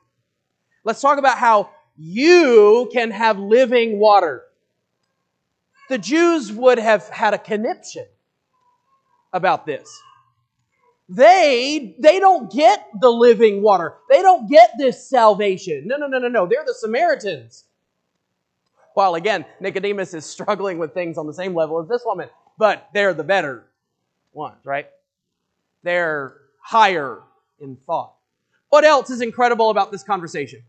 Let's 0.85 1.01
talk 1.01 1.19
about 1.19 1.37
how 1.37 1.71
you 1.99 2.89
can 2.93 3.11
have 3.11 3.39
living 3.39 3.99
water. 3.99 4.45
The 5.89 5.99
Jews 5.99 6.53
would 6.53 6.79
have 6.79 7.09
had 7.09 7.35
a 7.35 7.39
conniption 7.39 8.07
about 9.33 9.67
this. 9.67 9.89
They 11.09 11.95
they 12.01 12.19
don't 12.19 12.51
get 12.51 12.89
the 13.01 13.11
living 13.11 13.63
water. 13.63 13.95
They 14.11 14.23
don't 14.23 14.51
get 14.51 14.73
this 14.77 15.09
salvation. 15.09 15.87
No, 15.87 15.97
no, 15.97 16.09
no, 16.09 16.19
no, 16.19 16.29
no. 16.29 16.47
They're 16.47 16.65
the 16.67 16.75
Samaritans. 16.75 17.65
While 18.95 19.15
again, 19.15 19.45
Nicodemus 19.61 20.15
is 20.15 20.25
struggling 20.25 20.79
with 20.79 20.95
things 20.95 21.19
on 21.19 21.27
the 21.27 21.35
same 21.35 21.55
level 21.55 21.81
as 21.81 21.89
this 21.89 22.03
woman, 22.05 22.29
but 22.59 22.89
they're 22.93 23.15
the 23.15 23.25
better 23.25 23.67
ones, 24.33 24.65
right? 24.65 24.89
They're 25.83 26.39
higher 26.61 27.21
in 27.61 27.77
thought. 27.87 28.15
What 28.71 28.85
else 28.85 29.11
is 29.11 29.21
incredible 29.21 29.71
about 29.71 29.93
this 29.93 30.03
conversation? 30.03 30.63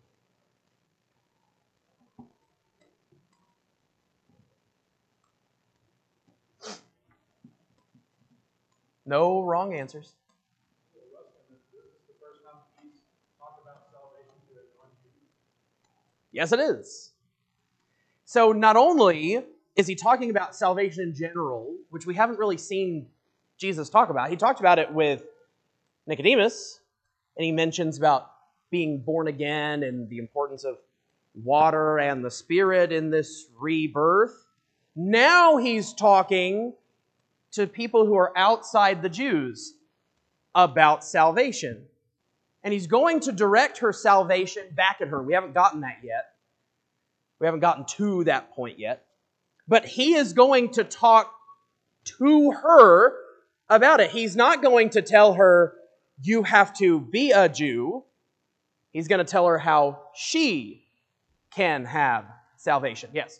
No 9.08 9.42
wrong 9.42 9.74
answers. 9.74 10.14
Yes, 16.34 16.52
it 16.52 16.60
is. 16.60 17.14
So 18.26 18.52
not 18.52 18.76
only 18.76 19.44
is 19.76 19.88
he 19.88 19.96
talking 19.96 20.30
about 20.30 20.56
salvation 20.56 21.02
in 21.02 21.16
general, 21.16 21.74
which 21.90 22.06
we 22.06 22.14
haven't 22.14 22.38
really 22.38 22.58
seen 22.58 23.08
Jesus 23.58 23.90
talk 23.90 24.10
about, 24.10 24.30
he 24.30 24.36
talked 24.36 24.60
about 24.60 24.78
it 24.78 24.94
with 24.94 25.24
Nicodemus, 26.06 26.82
and 27.38 27.46
he 27.46 27.52
mentions 27.52 27.98
about 27.98 28.30
being 28.70 29.00
born 29.00 29.28
again 29.28 29.84
and 29.84 30.10
the 30.10 30.18
importance 30.18 30.66
of 30.66 30.78
water 31.34 31.98
and 31.98 32.24
the 32.24 32.30
Spirit 32.30 32.92
in 32.92 33.10
this 33.10 33.48
rebirth. 33.58 34.46
Now 34.96 35.58
he's 35.58 35.94
talking 35.94 36.74
to 37.58 37.66
people 37.68 38.06
who 38.06 38.16
are 38.16 38.38
outside 38.38 39.02
the 39.02 39.10
Jews 39.10 39.74
about 40.54 41.04
salvation. 41.04 41.86
And 42.64 42.72
he's 42.72 42.86
going 42.86 43.20
to 43.22 43.32
direct 43.32 43.80
her 43.80 43.92
salvation 43.92 44.64
back 44.76 44.98
at 45.02 45.08
her. 45.08 45.22
We 45.22 45.34
haven't 45.34 45.56
gotten 45.56 45.82
that 45.82 45.98
yet. 46.04 46.26
We 47.40 47.48
haven't 47.48 47.62
gotten 47.62 47.86
to 47.98 48.24
that 48.26 48.52
point 48.54 48.78
yet. 48.78 49.06
But 49.68 49.86
he 49.86 50.14
is 50.14 50.34
going 50.34 50.72
to 50.74 50.84
talk 50.84 51.34
to 52.20 52.52
her 52.52 53.14
about 53.70 54.02
it. 54.02 54.12
He's 54.12 54.36
not 54.36 54.62
going 54.62 54.92
to 54.92 55.02
tell 55.02 55.34
her, 55.34 55.74
you 56.22 56.44
have 56.44 56.78
to 56.78 57.00
be 57.00 57.32
a 57.32 57.50
Jew. 57.50 58.04
He's 58.92 59.08
going 59.08 59.20
to 59.20 59.32
tell 59.32 59.48
her 59.48 59.58
how 59.58 60.04
she 60.16 60.86
can 61.56 61.86
have 61.86 62.26
salvation. 62.58 63.10
Yes? 63.14 63.40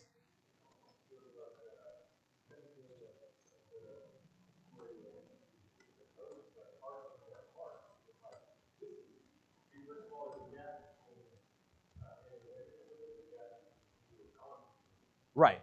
Right. 15.38 15.60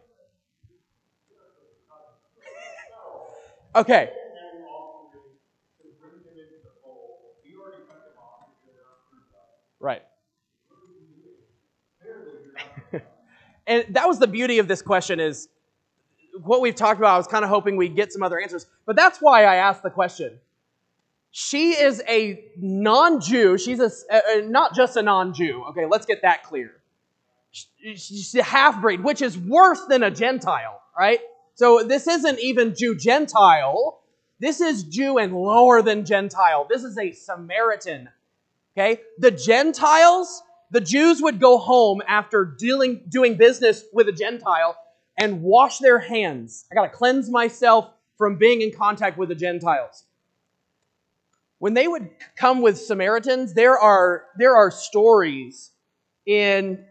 Okay. 3.75 4.10
Right. 9.82 10.01
and 13.67 13.84
that 13.89 14.08
was 14.08 14.17
the 14.17 14.27
beauty 14.27 14.60
of 14.60 14.70
this 14.70 14.82
question 14.82 15.20
is 15.20 15.50
what 16.41 16.62
we've 16.62 16.74
talked 16.74 16.98
about. 16.98 17.13
I 17.13 17.17
was 17.17 17.27
kind 17.27 17.44
of 17.44 17.50
hoping 17.50 17.75
we'd 17.75 17.98
get 17.98 18.13
some 18.13 18.24
other 18.24 18.39
answers, 18.39 18.67
but 18.86 18.96
that's 18.96 19.20
why 19.20 19.44
I 19.44 19.55
asked 19.55 19.84
the 19.84 19.89
question. 19.89 20.39
She 21.32 21.72
is 21.72 22.01
a 22.08 22.46
non-Jew. 22.55 23.58
She's 23.58 23.82
a, 23.82 24.41
not 24.44 24.74
just 24.74 24.96
a 24.96 25.01
non-Jew. 25.01 25.65
Okay, 25.72 25.86
let's 25.86 26.05
get 26.05 26.22
that 26.22 26.44
clear. 26.44 26.75
She's 27.96 28.36
a 28.36 28.44
half-breed, 28.44 29.04
which 29.04 29.22
is 29.22 29.38
worse 29.38 29.82
than 29.88 30.04
a 30.04 30.12
Gentile, 30.12 30.82
right? 30.98 31.20
So 31.54 31.84
this 31.84 32.08
isn't 32.08 32.40
even 32.40 32.76
Jew-Gentile. 32.76 34.00
This 34.40 34.60
is 34.60 34.84
Jew 34.84 35.18
and 35.18 35.34
lower 35.34 35.82
than 35.82 36.04
Gentile. 36.06 36.68
This 36.70 36.84
is 36.84 36.98
a 36.98 37.12
Samaritan. 37.12 38.10
Okay? 38.78 39.02
The 39.20 39.32
Gentiles, 39.32 40.44
the 40.72 40.82
Jews 40.82 41.22
would 41.22 41.40
go 41.40 41.58
home 41.58 42.02
after 42.08 42.44
dealing, 42.44 43.04
doing 43.08 43.38
business 43.38 43.86
with 43.94 44.10
a 44.10 44.12
Gentile 44.12 44.76
and 45.18 45.42
wash 45.42 45.78
their 45.78 46.00
hands. 46.00 46.66
I 46.70 46.76
got 46.76 46.84
to 46.84 46.90
cleanse 46.90 47.30
myself 47.30 47.90
from 48.18 48.38
being 48.38 48.62
in 48.62 48.74
contact 48.74 49.18
with 49.18 49.30
the 49.30 49.36
Gentiles 49.36 50.04
when 51.60 51.74
they 51.74 51.88
would 51.88 52.10
come 52.36 52.62
with 52.62 52.78
Samaritans, 52.78 53.54
there 53.54 53.78
are, 53.78 54.26
there 54.38 54.56
are 54.56 54.70
stories 54.72 55.72
in 56.26 56.86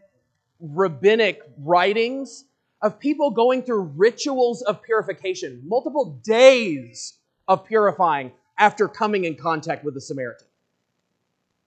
rabbinic 0.73 1.43
writings 1.59 2.45
of 2.81 2.99
people 2.99 3.31
going 3.31 3.63
through 3.63 3.83
rituals 3.97 4.63
of 4.63 4.83
purification, 4.83 5.63
multiple 5.65 6.21
days 6.25 7.15
of 7.49 7.65
purifying 7.65 8.33
after 8.59 8.89
coming 8.89 9.25
in 9.25 9.37
contact 9.37 9.85
with 9.85 9.95
the 9.95 10.01
Samaritan. 10.01 10.47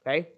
Okay? 0.01 0.30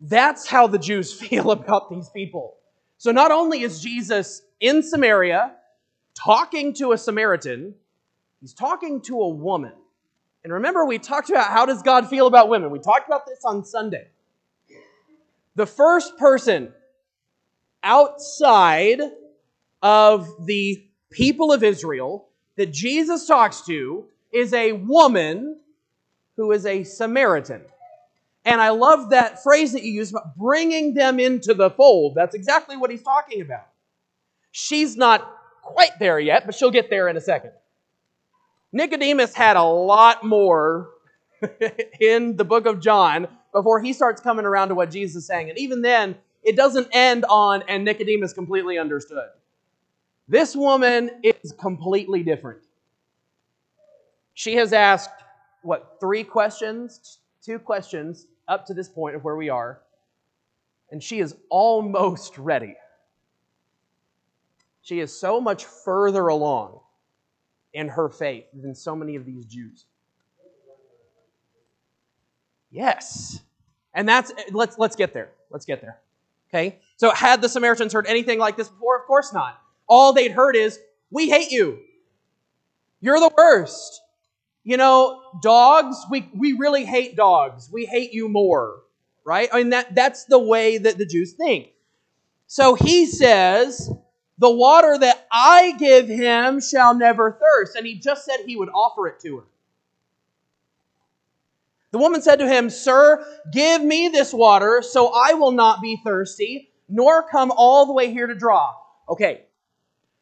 That's 0.00 0.46
how 0.46 0.66
the 0.66 0.78
Jews 0.78 1.12
feel 1.20 1.50
about 1.50 1.90
these 1.90 2.08
people. 2.10 2.56
So 2.98 3.12
not 3.12 3.30
only 3.30 3.62
is 3.62 3.80
Jesus 3.80 4.42
in 4.60 4.82
Samaria 4.82 5.52
talking 6.14 6.72
to 6.74 6.92
a 6.92 6.98
Samaritan, 6.98 7.74
he's 8.40 8.54
talking 8.54 9.02
to 9.02 9.20
a 9.20 9.28
woman. 9.28 9.72
And 10.44 10.52
remember, 10.52 10.84
we 10.84 10.98
talked 10.98 11.28
about 11.28 11.50
how 11.50 11.66
does 11.66 11.82
God 11.82 12.08
feel 12.08 12.26
about 12.26 12.48
women? 12.48 12.70
We 12.70 12.78
talked 12.78 13.08
about 13.08 13.26
this 13.26 13.44
on 13.44 13.64
Sunday. 13.64 14.08
The 15.56 15.66
first 15.66 16.18
person 16.18 16.72
outside 17.82 19.00
of 19.82 20.46
the 20.46 20.86
people 21.10 21.52
of 21.52 21.64
Israel 21.64 22.28
that 22.56 22.72
Jesus 22.72 23.26
talks 23.26 23.62
to 23.62 24.04
is 24.32 24.52
a 24.52 24.72
woman 24.72 25.58
who 26.36 26.52
is 26.52 26.66
a 26.66 26.84
Samaritan. 26.84 27.62
And 28.44 28.60
I 28.60 28.68
love 28.68 29.10
that 29.10 29.42
phrase 29.42 29.72
that 29.72 29.82
you 29.82 29.92
use 29.92 30.10
about 30.10 30.36
bringing 30.36 30.92
them 30.92 31.18
into 31.18 31.54
the 31.54 31.70
fold. 31.70 32.14
That's 32.14 32.34
exactly 32.34 32.76
what 32.76 32.90
he's 32.90 33.02
talking 33.02 33.40
about. 33.40 33.66
She's 34.52 34.96
not 34.96 35.28
quite 35.62 35.98
there 35.98 36.20
yet, 36.20 36.44
but 36.44 36.54
she'll 36.54 36.70
get 36.70 36.90
there 36.90 37.08
in 37.08 37.16
a 37.16 37.20
second. 37.20 37.52
Nicodemus 38.72 39.34
had 39.34 39.56
a 39.56 39.62
lot 39.62 40.22
more 40.22 40.90
in 42.00 42.36
the 42.36 42.44
book 42.44 42.66
of 42.66 42.80
John 42.80 43.26
before 43.56 43.80
he 43.80 43.94
starts 43.94 44.20
coming 44.20 44.44
around 44.44 44.68
to 44.68 44.74
what 44.74 44.90
Jesus 44.90 45.16
is 45.16 45.26
saying. 45.26 45.48
And 45.48 45.58
even 45.58 45.80
then, 45.80 46.14
it 46.42 46.56
doesn't 46.56 46.88
end 46.92 47.24
on, 47.26 47.62
and 47.68 47.86
Nicodemus 47.86 48.34
completely 48.34 48.76
understood. 48.76 49.28
This 50.28 50.54
woman 50.54 51.10
is 51.22 51.52
completely 51.52 52.22
different. 52.22 52.60
She 54.34 54.56
has 54.56 54.74
asked, 54.74 55.22
what, 55.62 55.96
three 56.00 56.22
questions? 56.22 57.20
Two 57.42 57.58
questions 57.58 58.26
up 58.46 58.66
to 58.66 58.74
this 58.74 58.90
point 58.90 59.16
of 59.16 59.24
where 59.24 59.36
we 59.36 59.48
are. 59.48 59.80
And 60.90 61.02
she 61.02 61.20
is 61.20 61.34
almost 61.48 62.36
ready. 62.36 62.74
She 64.82 65.00
is 65.00 65.18
so 65.18 65.40
much 65.40 65.64
further 65.64 66.28
along 66.28 66.80
in 67.72 67.88
her 67.88 68.10
faith 68.10 68.44
than 68.52 68.74
so 68.74 68.94
many 68.94 69.16
of 69.16 69.24
these 69.24 69.46
Jews. 69.46 69.86
Yes. 72.70 73.40
And 73.96 74.06
that's 74.06 74.30
let's 74.52 74.78
let's 74.78 74.94
get 74.94 75.12
there. 75.14 75.30
Let's 75.50 75.64
get 75.64 75.80
there. 75.80 75.98
Okay? 76.50 76.78
So 76.96 77.10
had 77.10 77.40
the 77.40 77.48
Samaritans 77.48 77.92
heard 77.92 78.06
anything 78.06 78.38
like 78.38 78.56
this 78.56 78.68
before? 78.68 79.00
Of 79.00 79.06
course 79.06 79.32
not. 79.32 79.58
All 79.88 80.12
they'd 80.12 80.32
heard 80.32 80.54
is, 80.54 80.78
"We 81.10 81.28
hate 81.30 81.50
you. 81.50 81.80
You're 83.00 83.18
the 83.18 83.32
worst." 83.36 84.02
You 84.62 84.76
know, 84.76 85.22
dogs, 85.42 85.96
we, 86.10 86.28
we 86.34 86.54
really 86.54 86.84
hate 86.84 87.14
dogs. 87.14 87.70
We 87.72 87.84
hate 87.84 88.12
you 88.12 88.28
more. 88.28 88.82
Right? 89.24 89.48
I 89.52 89.58
mean 89.58 89.70
that 89.70 89.94
that's 89.94 90.24
the 90.24 90.38
way 90.38 90.78
that 90.78 90.98
the 90.98 91.06
Jews 91.06 91.32
think. 91.32 91.68
So 92.48 92.74
he 92.74 93.06
says, 93.06 93.90
the 94.38 94.50
water 94.50 94.98
that 94.98 95.26
I 95.32 95.74
give 95.78 96.06
him 96.08 96.60
shall 96.60 96.94
never 96.94 97.32
thirst. 97.32 97.76
And 97.76 97.86
he 97.86 97.94
just 97.94 98.24
said 98.24 98.38
he 98.44 98.56
would 98.56 98.68
offer 98.68 99.08
it 99.08 99.18
to 99.20 99.38
her. 99.38 99.44
The 101.96 102.02
woman 102.02 102.20
said 102.20 102.40
to 102.40 102.46
him, 102.46 102.68
Sir, 102.68 103.24
give 103.50 103.82
me 103.82 104.08
this 104.08 104.34
water 104.34 104.82
so 104.82 105.14
I 105.14 105.32
will 105.32 105.52
not 105.52 105.80
be 105.80 105.98
thirsty, 106.04 106.70
nor 106.90 107.26
come 107.26 107.50
all 107.50 107.86
the 107.86 107.94
way 107.94 108.12
here 108.12 108.26
to 108.26 108.34
draw. 108.34 108.74
Okay, 109.08 109.46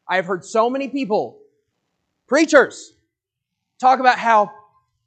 I 0.07 0.15
have 0.15 0.25
heard 0.25 0.45
so 0.45 0.69
many 0.69 0.87
people, 0.87 1.37
preachers, 2.27 2.93
talk 3.77 3.99
about 3.99 4.17
how 4.17 4.53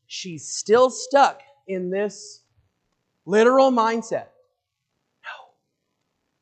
she's 0.08 0.46
still 0.46 0.90
stuck 0.90 1.40
in 1.66 1.88
this 1.88 2.42
literal 3.24 3.72
mindset. 3.72 4.26
No, 5.24 5.38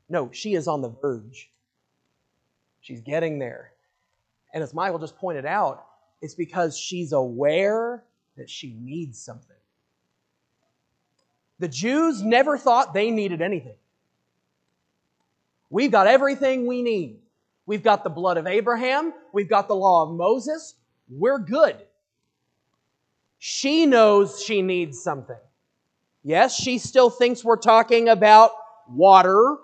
no, 0.09 0.33
she 0.33 0.55
is 0.57 0.67
on 0.67 0.83
the 0.83 0.89
verge. 0.89 1.53
She's 2.81 3.01
getting 3.01 3.39
there. 3.39 3.71
And 4.53 4.65
as 4.65 4.75
Michael 4.75 4.99
just 4.99 5.19
pointed 5.19 5.47
out, 5.47 5.87
it's 6.21 6.35
because 6.35 6.77
she's 6.77 7.13
aware 7.13 8.03
that 8.37 8.51
she 8.51 8.75
needs 8.81 9.21
something. 9.21 9.57
The 11.59 11.69
Jews 11.69 12.23
never 12.23 12.59
thought 12.59 12.95
they 12.95 13.11
needed 13.11 13.41
anything. 13.41 13.77
We've 15.71 15.91
got 15.91 16.07
everything 16.07 16.67
we 16.67 16.83
need. 16.83 17.21
We've 17.65 17.83
got 17.83 18.05
the 18.05 18.11
blood 18.11 18.37
of 18.37 18.47
Abraham. 18.47 19.13
We've 19.33 19.49
got 19.49 19.69
the 19.69 19.75
law 19.75 20.05
of 20.05 20.17
Moses. 20.17 20.75
We're 21.09 21.39
good. 21.39 21.77
She 23.39 23.87
knows 23.87 24.43
she 24.43 24.63
needs 24.63 25.03
something. 25.03 25.37
Yes, 26.23 26.55
she 26.55 26.79
still 26.79 27.11
thinks 27.11 27.45
we're 27.45 27.57
talking 27.57 28.09
about 28.09 28.51
water 28.89 29.59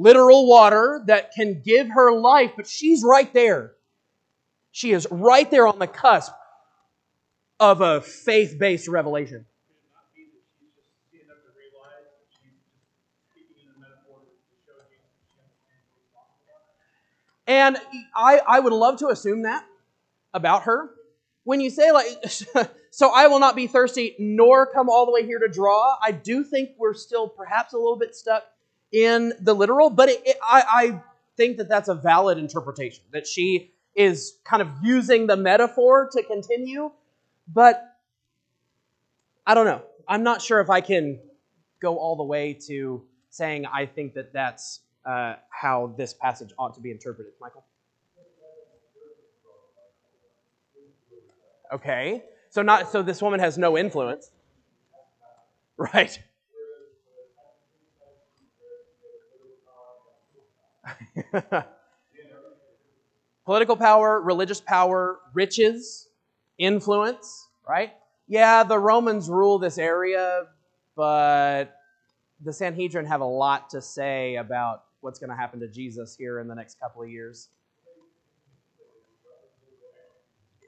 literal 0.00 0.46
water 0.46 1.02
that 1.06 1.32
can 1.32 1.60
give 1.60 1.88
her 1.90 2.12
life, 2.12 2.52
but 2.56 2.66
she's 2.66 3.04
right 3.04 3.32
there. 3.34 3.72
She 4.72 4.92
is 4.92 5.06
right 5.10 5.48
there 5.50 5.66
on 5.66 5.78
the 5.78 5.86
cusp 5.86 6.32
of 7.58 7.82
a 7.82 8.00
faith 8.00 8.56
based 8.58 8.88
revelation. 8.88 9.44
And 17.46 17.76
I, 18.14 18.40
I 18.46 18.60
would 18.60 18.72
love 18.72 18.98
to 18.98 19.08
assume 19.08 19.42
that 19.42 19.64
about 20.32 20.64
her. 20.64 20.90
When 21.44 21.60
you 21.60 21.70
say, 21.70 21.90
like, 21.90 22.06
so 22.90 23.10
I 23.10 23.26
will 23.26 23.40
not 23.40 23.56
be 23.56 23.66
thirsty 23.66 24.14
nor 24.18 24.66
come 24.66 24.88
all 24.88 25.06
the 25.06 25.12
way 25.12 25.24
here 25.24 25.38
to 25.38 25.48
draw, 25.48 25.96
I 26.02 26.12
do 26.12 26.44
think 26.44 26.70
we're 26.78 26.94
still 26.94 27.28
perhaps 27.28 27.72
a 27.72 27.76
little 27.76 27.98
bit 27.98 28.14
stuck 28.14 28.44
in 28.92 29.32
the 29.40 29.54
literal, 29.54 29.90
but 29.90 30.08
it, 30.08 30.22
it, 30.24 30.36
I, 30.46 30.64
I 30.68 31.02
think 31.36 31.58
that 31.58 31.68
that's 31.68 31.88
a 31.88 31.94
valid 31.94 32.38
interpretation, 32.38 33.04
that 33.12 33.26
she 33.26 33.72
is 33.94 34.38
kind 34.44 34.62
of 34.62 34.68
using 34.82 35.26
the 35.26 35.36
metaphor 35.36 36.08
to 36.12 36.22
continue, 36.22 36.90
but 37.52 37.96
I 39.46 39.54
don't 39.54 39.64
know. 39.64 39.82
I'm 40.06 40.22
not 40.22 40.42
sure 40.42 40.60
if 40.60 40.70
I 40.70 40.80
can 40.80 41.18
go 41.80 41.98
all 41.98 42.16
the 42.16 42.24
way 42.24 42.58
to 42.66 43.02
saying 43.30 43.66
I 43.66 43.86
think 43.86 44.14
that 44.14 44.32
that's 44.32 44.80
uh, 45.04 45.34
how 45.50 45.94
this 45.96 46.14
passage 46.14 46.50
ought 46.58 46.74
to 46.74 46.80
be 46.80 46.90
interpreted. 46.90 47.32
Michael? 47.40 47.64
Okay. 51.72 52.22
So 52.50 52.62
not 52.62 52.90
so 52.90 53.02
this 53.02 53.22
woman 53.22 53.40
has 53.40 53.58
no 53.58 53.76
influence. 53.78 54.30
Right. 55.94 56.18
Political 63.46 63.76
power, 63.76 64.20
religious 64.20 64.60
power, 64.60 65.20
riches, 65.32 66.08
influence, 66.58 67.48
right? 67.66 67.92
Yeah, 68.28 68.62
the 68.62 68.78
Romans 68.78 69.30
rule 69.30 69.58
this 69.58 69.78
area, 69.78 70.48
but 70.94 71.74
the 72.44 72.52
Sanhedrin 72.52 73.06
have 73.06 73.22
a 73.22 73.24
lot 73.26 73.70
to 73.70 73.80
say 73.80 74.36
about 74.36 74.82
what's 75.00 75.18
going 75.18 75.30
to 75.30 75.36
happen 75.36 75.60
to 75.60 75.68
Jesus 75.68 76.16
here 76.16 76.40
in 76.40 76.48
the 76.48 76.54
next 76.54 76.78
couple 76.80 77.02
of 77.02 77.10
years. 77.10 77.48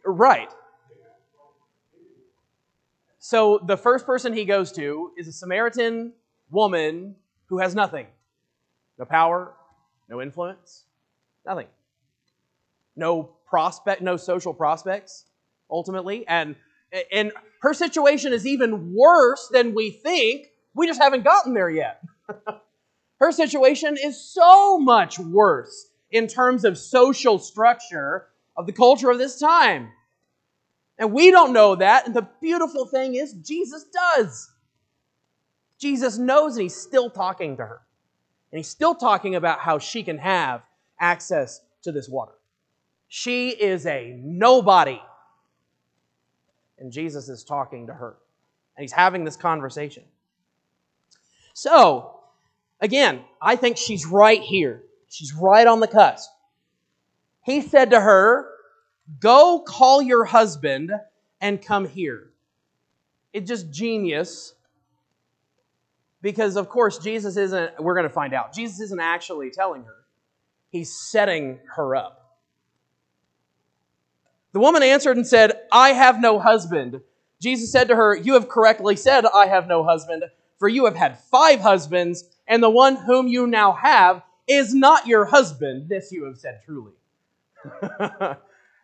Right. 0.05 0.51
So 3.19 3.61
the 3.65 3.77
first 3.77 4.05
person 4.05 4.33
he 4.33 4.45
goes 4.45 4.73
to 4.73 5.13
is 5.17 5.29
a 5.29 5.33
Samaritan 5.33 6.13
woman 6.51 7.15
who 7.47 7.59
has 7.59 7.75
nothing 7.75 8.07
no 8.99 9.05
power, 9.05 9.55
no 10.09 10.21
influence, 10.21 10.85
nothing. 11.47 11.67
No 12.95 13.31
prospect, 13.47 14.03
no 14.03 14.17
social 14.17 14.53
prospects, 14.53 15.25
ultimately. 15.71 16.27
And, 16.29 16.57
and 17.11 17.33
her 17.63 17.73
situation 17.75 18.33
is 18.33 18.47
even 18.47 18.95
worse 18.95 19.49
than 19.51 19.75
we 19.75 19.91
think. 19.91 20.49
We 20.75 20.87
just 20.87 21.01
haven't 21.01 21.25
gotten 21.25 21.55
there 21.55 21.71
yet. 21.71 22.03
her 23.23 23.31
situation 23.31 23.97
is 24.03 24.21
so 24.21 24.81
much 24.81 25.17
worse 25.17 25.91
in 26.11 26.27
terms 26.27 26.65
of 26.65 26.77
social 26.77 27.39
structure 27.39 28.27
of 28.57 28.67
the 28.67 28.73
culture 28.73 29.13
of 29.13 29.19
this 29.19 29.39
time. 29.39 29.91
And 30.99 31.13
we 31.13 31.31
don't 31.31 31.53
know 31.53 31.77
that. 31.77 32.05
And 32.05 32.17
the 32.17 32.29
beautiful 32.41 32.85
thing 32.85 33.15
is, 33.15 33.33
Jesus 33.35 33.85
does. 33.85 34.51
Jesus 35.79 36.19
knows, 36.19 36.57
and 36.57 36.65
he's 36.65 36.75
still 36.75 37.09
talking 37.09 37.57
to 37.59 37.65
her. 37.65 37.83
And 38.51 38.59
he's 38.59 38.67
still 38.67 38.97
talking 38.97 39.37
about 39.37 39.61
how 39.61 39.79
she 39.79 40.03
can 40.03 40.19
have 40.19 40.63
access 40.99 41.61
to 41.83 41.93
this 41.93 42.09
water. 42.09 42.33
She 43.07 43.51
is 43.51 43.87
a 43.87 44.19
nobody. 44.21 45.01
And 46.77 46.91
Jesus 46.91 47.29
is 47.29 47.45
talking 47.45 47.87
to 47.87 47.95
her. 47.95 48.17
And 48.77 48.83
he's 48.83 48.91
having 48.91 49.23
this 49.25 49.37
conversation. 49.37 50.03
So, 51.55 52.22
again, 52.83 53.25
I 53.41 53.57
think 53.57 53.79
she's 53.79 54.05
right 54.05 54.43
here. 54.43 54.83
She's 55.09 55.33
right 55.33 55.67
on 55.67 55.81
the 55.81 55.89
cusp. 55.89 56.31
He 57.43 57.63
said 57.63 57.91
to 57.91 58.01
her, 58.01 58.49
Go 59.21 59.65
call 59.67 60.03
your 60.03 60.25
husband 60.25 60.93
and 61.41 61.65
come 61.65 61.89
here. 61.89 62.31
It's 63.33 63.49
just 63.49 63.71
genius 63.71 64.55
because, 66.21 66.57
of 66.57 66.69
course, 66.69 66.99
Jesus 66.99 67.37
isn't, 67.37 67.81
we're 67.83 67.95
going 67.95 68.07
to 68.07 68.15
find 68.15 68.33
out, 68.33 68.53
Jesus 68.53 68.81
isn't 68.81 69.01
actually 69.01 69.51
telling 69.51 69.85
her, 69.85 69.97
he's 70.71 70.95
setting 70.95 71.59
her 71.75 71.97
up. 71.97 72.39
The 74.53 74.61
woman 74.61 74.83
answered 74.83 75.17
and 75.17 75.27
said, 75.27 75.53
I 75.73 75.91
have 75.91 76.21
no 76.21 76.39
husband. 76.39 77.01
Jesus 77.41 77.73
said 77.73 77.89
to 77.89 77.97
her, 77.97 78.15
You 78.15 78.35
have 78.35 78.49
correctly 78.49 78.97
said, 78.97 79.25
I 79.27 79.47
have 79.47 79.67
no 79.67 79.83
husband, 79.83 80.25
for 80.59 80.69
you 80.69 80.85
have 80.85 80.95
had 80.95 81.19
five 81.19 81.61
husbands, 81.61 82.25
and 82.47 82.63
the 82.63 82.71
one 82.71 82.97
whom 82.97 83.29
you 83.29 83.47
now 83.47 83.73
have 83.73 84.23
is 84.47 84.75
not 84.75 85.07
your 85.07 85.25
husband. 85.25 85.89
This 85.89 86.13
you 86.13 86.25
have 86.25 86.39
said 86.39 86.61
truly. 86.65 86.93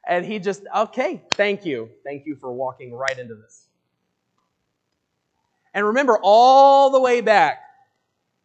and 0.09 0.25
he 0.25 0.39
just, 0.39 0.63
okay, 0.75 1.23
thank 1.33 1.65
you. 1.65 1.91
Thank 2.05 2.27
you 2.27 2.37
for 2.37 2.53
walking 2.53 2.93
right 2.93 3.19
into 3.19 3.35
this. 3.35 3.67
And 5.75 5.87
remember, 5.87 6.19
all 6.23 6.91
the 6.91 7.01
way 7.01 7.21
back, 7.21 7.61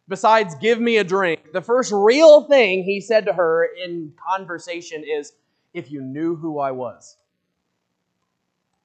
besides 0.08 0.54
give 0.56 0.80
me 0.80 0.98
a 0.98 1.04
drink, 1.04 1.52
the 1.52 1.62
first 1.62 1.92
real 1.92 2.42
thing 2.42 2.84
he 2.84 3.00
said 3.00 3.26
to 3.26 3.32
her 3.32 3.68
in 3.82 4.12
conversation 4.28 5.04
is, 5.04 5.32
if 5.72 5.90
you 5.90 6.00
knew 6.00 6.36
who 6.36 6.60
I 6.60 6.70
was. 6.70 7.16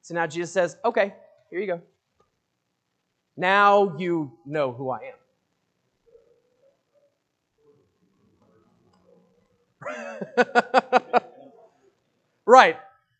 So 0.01 0.15
now 0.15 0.25
Jesus 0.25 0.51
says, 0.51 0.75
okay, 0.83 1.13
here 1.51 1.59
you 1.59 1.67
go. 1.67 1.81
Now 3.37 3.95
you 3.97 4.31
know 4.45 4.71
who 4.71 4.89
I 4.89 4.97
am. 4.97 5.18
right, 12.45 12.77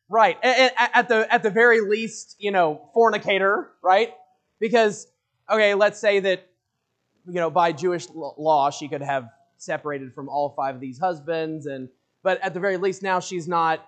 right. 0.10 0.38
At 0.43 1.08
the 1.08 1.27
at 1.32 1.43
the 1.43 1.49
very 1.49 1.82
least, 1.82 2.36
you 2.39 2.51
know, 2.51 2.89
fornicator, 2.93 3.71
right? 3.84 4.13
Because 4.60 5.08
okay, 5.49 5.73
let's 5.73 5.99
say 5.99 6.19
that, 6.19 6.47
you 7.27 7.34
know, 7.34 7.49
by 7.49 7.71
Jewish 7.71 8.08
law, 8.13 8.69
she 8.69 8.88
could 8.88 9.01
have 9.01 9.29
separated 9.58 10.13
from 10.13 10.29
all 10.29 10.53
five 10.55 10.75
of 10.75 10.82
these 10.82 10.99
husbands, 10.99 11.65
and 11.65 11.89
but 12.23 12.39
at 12.41 12.53
the 12.53 12.60
very 12.60 12.77
least, 12.77 13.03
now 13.03 13.19
she's 13.19 13.47
not 13.47 13.86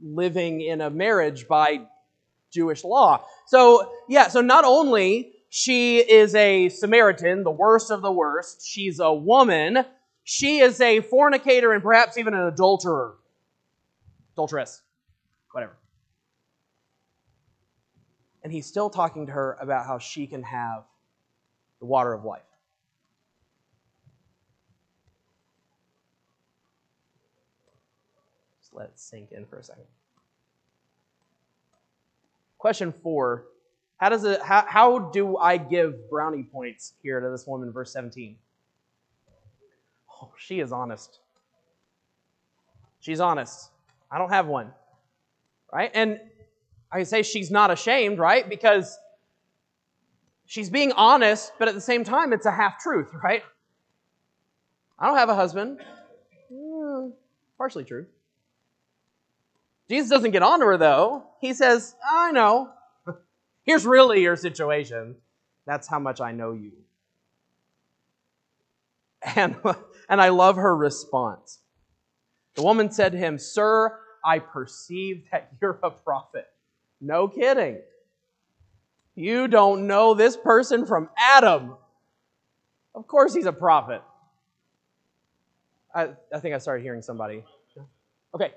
living 0.00 0.60
in 0.60 0.80
a 0.80 0.90
marriage 0.90 1.48
by 1.48 1.80
Jewish 2.50 2.84
law. 2.84 3.24
So 3.46 3.92
yeah, 4.08 4.28
so 4.28 4.40
not 4.40 4.64
only 4.64 5.32
she 5.50 5.98
is 5.98 6.34
a 6.34 6.68
Samaritan, 6.68 7.42
the 7.42 7.50
worst 7.50 7.90
of 7.90 8.02
the 8.02 8.12
worst, 8.12 8.66
she's 8.66 9.00
a 9.00 9.12
woman. 9.12 9.84
She 10.30 10.58
is 10.58 10.78
a 10.82 11.00
fornicator 11.00 11.72
and 11.72 11.82
perhaps 11.82 12.18
even 12.18 12.34
an 12.34 12.48
adulterer, 12.48 13.16
adulteress, 14.34 14.82
whatever. 15.52 15.74
And 18.42 18.52
he's 18.52 18.66
still 18.66 18.90
talking 18.90 19.24
to 19.24 19.32
her 19.32 19.56
about 19.58 19.86
how 19.86 19.98
she 19.98 20.26
can 20.26 20.42
have 20.42 20.84
the 21.80 21.86
water 21.86 22.12
of 22.12 22.24
life. 22.24 22.42
Just 28.60 28.74
let 28.74 28.88
it 28.88 29.00
sink 29.00 29.32
in 29.32 29.46
for 29.46 29.56
a 29.56 29.64
second. 29.64 29.84
Question 32.58 32.92
four 32.92 33.46
How, 33.96 34.10
does 34.10 34.24
it, 34.24 34.42
how, 34.42 34.66
how 34.68 34.98
do 34.98 35.38
I 35.38 35.56
give 35.56 36.10
brownie 36.10 36.42
points 36.42 36.92
here 37.02 37.18
to 37.18 37.30
this 37.30 37.46
woman, 37.46 37.72
verse 37.72 37.94
17? 37.94 38.36
Oh, 40.20 40.30
she 40.36 40.60
is 40.60 40.72
honest. 40.72 41.20
She's 43.00 43.20
honest. 43.20 43.70
I 44.10 44.18
don't 44.18 44.30
have 44.30 44.46
one. 44.46 44.72
Right? 45.72 45.90
And 45.94 46.20
I 46.90 47.02
say 47.02 47.22
she's 47.22 47.50
not 47.50 47.70
ashamed, 47.70 48.18
right? 48.18 48.48
Because 48.48 48.98
she's 50.46 50.70
being 50.70 50.92
honest, 50.92 51.52
but 51.58 51.68
at 51.68 51.74
the 51.74 51.80
same 51.80 52.04
time, 52.04 52.32
it's 52.32 52.46
a 52.46 52.50
half 52.50 52.80
truth, 52.80 53.10
right? 53.22 53.42
I 54.98 55.06
don't 55.06 55.16
have 55.16 55.28
a 55.28 55.34
husband. 55.34 55.78
Mm, 56.52 57.12
partially 57.56 57.84
true. 57.84 58.06
Jesus 59.88 60.10
doesn't 60.10 60.32
get 60.32 60.42
on 60.42 60.60
to 60.60 60.66
her, 60.66 60.76
though. 60.76 61.24
He 61.40 61.54
says, 61.54 61.94
I 62.04 62.32
know. 62.32 62.70
Here's 63.62 63.86
really 63.86 64.22
your 64.22 64.36
situation. 64.36 65.16
That's 65.66 65.86
how 65.86 65.98
much 65.98 66.20
I 66.20 66.32
know 66.32 66.52
you. 66.52 66.72
And, 69.36 69.56
and 70.08 70.20
I 70.20 70.28
love 70.28 70.56
her 70.56 70.76
response. 70.76 71.60
The 72.54 72.62
woman 72.62 72.90
said 72.90 73.12
to 73.12 73.18
him, 73.18 73.38
Sir, 73.38 73.98
I 74.24 74.38
perceive 74.38 75.24
that 75.30 75.50
you're 75.60 75.78
a 75.82 75.90
prophet. 75.90 76.46
No 77.00 77.28
kidding. 77.28 77.78
You 79.14 79.48
don't 79.48 79.86
know 79.86 80.14
this 80.14 80.36
person 80.36 80.86
from 80.86 81.08
Adam. 81.18 81.74
Of 82.94 83.06
course 83.06 83.34
he's 83.34 83.46
a 83.46 83.52
prophet. 83.52 84.02
I, 85.94 86.10
I 86.32 86.38
think 86.40 86.54
I 86.54 86.58
started 86.58 86.82
hearing 86.82 87.02
somebody. 87.02 87.44
Okay. 88.34 88.52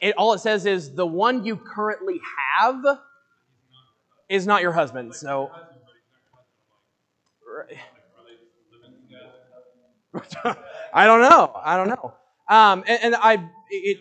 It, 0.00 0.14
all 0.16 0.32
it 0.32 0.40
says 0.40 0.66
is 0.66 0.94
the 0.94 1.06
one 1.06 1.44
you 1.44 1.56
currently 1.56 2.20
have 2.58 2.84
is 4.32 4.46
not 4.46 4.62
your 4.62 4.72
husband. 4.72 5.14
So. 5.14 5.50
I 10.94 11.06
don't 11.06 11.20
know. 11.20 11.52
I 11.62 11.76
don't 11.76 11.88
know. 11.88 12.14
Um, 12.48 12.84
and, 12.86 12.98
and, 13.02 13.14
I, 13.14 13.48
it, 13.70 13.98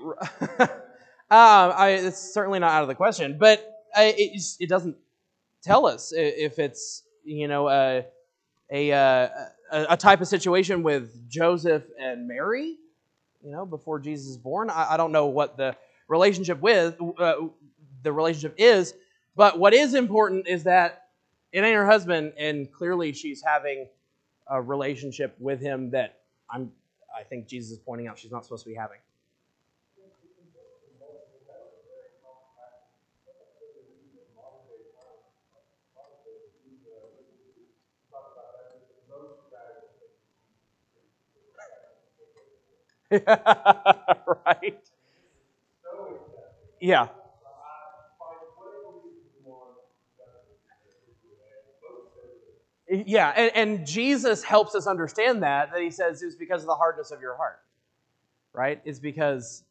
um, 0.60 0.68
I, 1.30 2.00
it's 2.02 2.18
certainly 2.18 2.58
not 2.60 2.70
out 2.70 2.82
of 2.82 2.88
the 2.88 2.94
question, 2.94 3.36
but 3.38 3.84
I, 3.94 4.14
it, 4.16 4.42
it 4.60 4.68
doesn't 4.68 4.96
tell 5.62 5.86
us 5.86 6.12
if 6.14 6.58
it's 6.58 7.02
you 7.24 7.48
know 7.48 7.68
a 7.68 8.04
a, 8.70 8.92
uh, 8.92 9.28
a, 9.70 9.86
a 9.90 9.96
type 9.96 10.20
of 10.20 10.28
situation 10.28 10.82
with 10.82 11.28
Joseph 11.28 11.84
and 12.00 12.26
Mary, 12.26 12.76
you 13.44 13.52
know, 13.52 13.64
before 13.64 13.98
Jesus 14.00 14.26
is 14.26 14.36
born. 14.36 14.70
I, 14.70 14.94
I 14.94 14.96
don't 14.96 15.12
know 15.12 15.26
what 15.26 15.56
the 15.56 15.76
relationship 16.08 16.60
with 16.60 16.96
uh, 17.18 17.34
the 18.02 18.12
relationship 18.12 18.54
is, 18.58 18.94
but 19.34 19.58
what 19.58 19.74
is 19.74 19.94
important 19.94 20.48
is 20.48 20.64
that 20.64 21.08
it 21.52 21.64
ain't 21.64 21.74
her 21.74 21.86
husband, 21.86 22.32
and 22.38 22.70
clearly 22.72 23.12
she's 23.12 23.42
having 23.42 23.86
a 24.48 24.60
relationship 24.60 25.36
with 25.38 25.60
him 25.60 25.90
that 25.90 26.20
I'm. 26.50 26.72
I 27.16 27.22
think 27.22 27.46
Jesus 27.46 27.72
is 27.72 27.78
pointing 27.78 28.08
out 28.08 28.18
she's 28.18 28.30
not 28.30 28.44
supposed 28.44 28.64
to 28.64 28.68
be 28.68 28.76
having. 28.76 28.98
right? 44.46 44.90
Yeah. 46.86 47.08
Yeah, 52.88 53.32
and, 53.36 53.50
and, 53.56 53.86
Jesus 53.86 54.44
helps 54.44 54.76
us 54.76 54.86
understand 54.86 55.42
that, 55.42 55.72
that 55.72 55.82
he 55.82 55.90
says 55.90 56.22
it's 56.22 56.36
because 56.36 56.60
of 56.60 56.68
the 56.68 56.76
hardness 56.76 57.10
of 57.10 57.20
your 57.20 57.36
heart, 57.36 57.58
right? 58.52 58.80
It's 58.84 59.00
because 59.00 59.64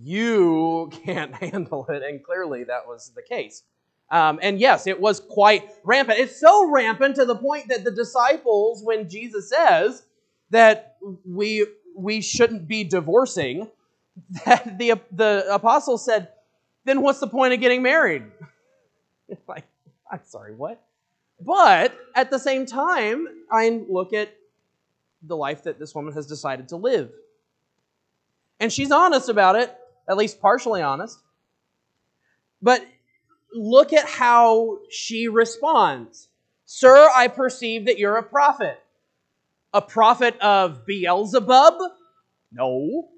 you 0.00 0.88
can't 1.04 1.34
handle 1.34 1.84
it, 1.88 2.04
and 2.04 2.22
clearly 2.22 2.62
that 2.62 2.86
was 2.86 3.10
the 3.16 3.22
case. 3.22 3.64
Um, 4.08 4.38
and 4.40 4.60
yes, 4.60 4.86
it 4.86 5.00
was 5.00 5.18
quite 5.18 5.68
rampant. 5.82 6.20
It's 6.20 6.38
so 6.38 6.70
rampant 6.70 7.16
to 7.16 7.24
the 7.24 7.34
point 7.34 7.66
that 7.70 7.82
the 7.82 7.90
disciples, 7.90 8.84
when 8.84 9.08
Jesus 9.08 9.50
says 9.50 10.04
that 10.50 10.98
we 11.26 11.66
we 11.96 12.20
shouldn't 12.20 12.68
be 12.68 12.84
divorcing, 12.84 13.68
that 14.44 14.78
the 14.78 15.00
the 15.12 15.46
apostles 15.52 16.04
said, 16.04 16.28
then 16.84 17.02
what's 17.02 17.20
the 17.20 17.26
point 17.26 17.54
of 17.54 17.60
getting 17.60 17.82
married? 17.82 18.24
like, 19.48 19.64
I'm 20.10 20.20
sorry, 20.24 20.54
what? 20.54 20.82
But 21.40 21.96
at 22.14 22.30
the 22.30 22.38
same 22.38 22.66
time, 22.66 23.26
I 23.50 23.84
look 23.88 24.12
at 24.12 24.34
the 25.22 25.36
life 25.36 25.64
that 25.64 25.78
this 25.78 25.94
woman 25.94 26.14
has 26.14 26.26
decided 26.26 26.68
to 26.68 26.76
live. 26.76 27.10
And 28.60 28.72
she's 28.72 28.90
honest 28.90 29.28
about 29.28 29.56
it, 29.56 29.74
at 30.08 30.16
least 30.16 30.40
partially 30.40 30.82
honest. 30.82 31.18
But 32.60 32.84
look 33.52 33.92
at 33.92 34.08
how 34.08 34.78
she 34.90 35.28
responds 35.28 36.28
Sir, 36.70 37.08
I 37.14 37.28
perceive 37.28 37.86
that 37.86 37.98
you're 37.98 38.16
a 38.16 38.22
prophet. 38.22 38.78
A 39.72 39.80
prophet 39.80 40.38
of 40.38 40.84
Beelzebub? 40.84 41.74
No. 42.52 43.08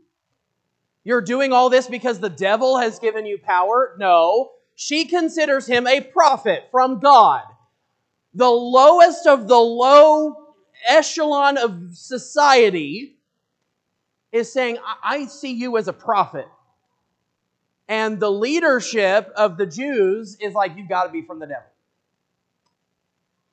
You're 1.05 1.23
doing 1.23 1.53
all 1.53 1.71
this 1.71 1.87
because 1.87 2.21
the 2.21 2.29
devil 2.29 2.79
has 2.79 2.99
given 2.99 3.27
you 3.27 3.39
power? 3.39 3.95
No. 3.99 4.53
She 4.75 5.07
considers 5.07 5.67
him 5.67 5.87
a 5.87 6.01
prophet 6.01 6.65
from 6.71 7.01
God. 7.01 7.43
The 8.35 8.51
lowest 8.51 9.27
of 9.27 9.49
the 9.49 9.59
low 9.59 10.55
echelon 10.87 11.59
of 11.59 11.95
society 11.95 13.17
is 14.33 14.53
saying, 14.53 14.79
I 15.03 15.27
see 15.27 15.53
you 15.53 15.77
as 15.77 15.89
a 15.89 15.93
prophet. 15.93 16.47
And 17.89 18.21
the 18.21 18.31
leadership 18.31 19.33
of 19.37 19.57
the 19.57 19.67
Jews 19.67 20.37
is 20.41 20.55
like, 20.55 20.77
you've 20.77 20.89
got 20.89 21.05
to 21.05 21.11
be 21.11 21.23
from 21.23 21.41
the 21.41 21.47
devil. 21.47 21.65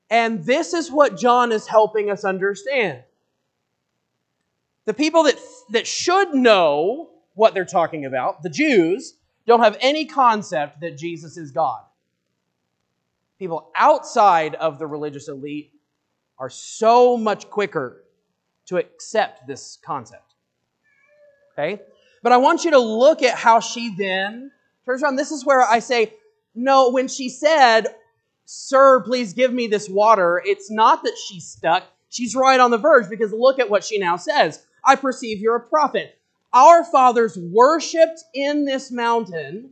And 0.09 0.45
this 0.45 0.73
is 0.73 0.91
what 0.91 1.17
John 1.17 1.51
is 1.51 1.67
helping 1.67 2.09
us 2.11 2.23
understand. 2.23 3.03
The 4.85 4.93
people 4.93 5.23
that, 5.23 5.37
that 5.71 5.87
should 5.87 6.33
know 6.33 7.09
what 7.37 7.53
they're 7.53 7.65
talking 7.65 8.05
about, 8.05 8.43
the 8.43 8.49
Jews, 8.49 9.13
don't 9.45 9.61
have 9.61 9.77
any 9.79 10.05
concept 10.05 10.81
that 10.81 10.97
Jesus 10.97 11.37
is 11.37 11.51
God. 11.51 11.81
People 13.39 13.71
outside 13.75 14.55
of 14.55 14.79
the 14.79 14.87
religious 14.87 15.29
elite 15.29 15.71
are 16.39 16.49
so 16.49 17.15
much 17.15 17.49
quicker 17.49 18.03
to 18.65 18.77
accept 18.77 19.47
this 19.47 19.77
concept. 19.85 20.33
Okay? 21.53 21.81
But 22.23 22.31
I 22.31 22.37
want 22.37 22.65
you 22.65 22.71
to 22.71 22.79
look 22.79 23.23
at 23.23 23.35
how 23.35 23.59
she 23.59 23.95
then 23.95 24.51
turns 24.85 25.03
around. 25.03 25.15
This 25.15 25.31
is 25.31 25.45
where 25.45 25.61
I 25.61 25.79
say, 25.79 26.13
no, 26.55 26.89
when 26.89 27.07
she 27.07 27.29
said, 27.29 27.85
Sir, 28.45 29.01
please 29.01 29.33
give 29.33 29.53
me 29.53 29.67
this 29.67 29.89
water, 29.89 30.41
it's 30.43 30.71
not 30.71 31.03
that 31.03 31.17
she's 31.17 31.45
stuck. 31.45 31.83
She's 32.09 32.35
right 32.35 32.59
on 32.59 32.71
the 32.71 32.77
verge 32.77 33.09
because 33.09 33.31
look 33.31 33.59
at 33.59 33.69
what 33.69 33.83
she 33.83 33.99
now 33.99 34.15
says. 34.15 34.65
I 34.83 34.95
perceive 34.95 35.39
you're 35.39 35.57
a 35.57 35.67
prophet. 35.67 36.17
Our 36.53 36.83
fathers 36.83 37.37
worshiped 37.37 38.23
in 38.33 38.65
this 38.65 38.91
mountain, 38.91 39.71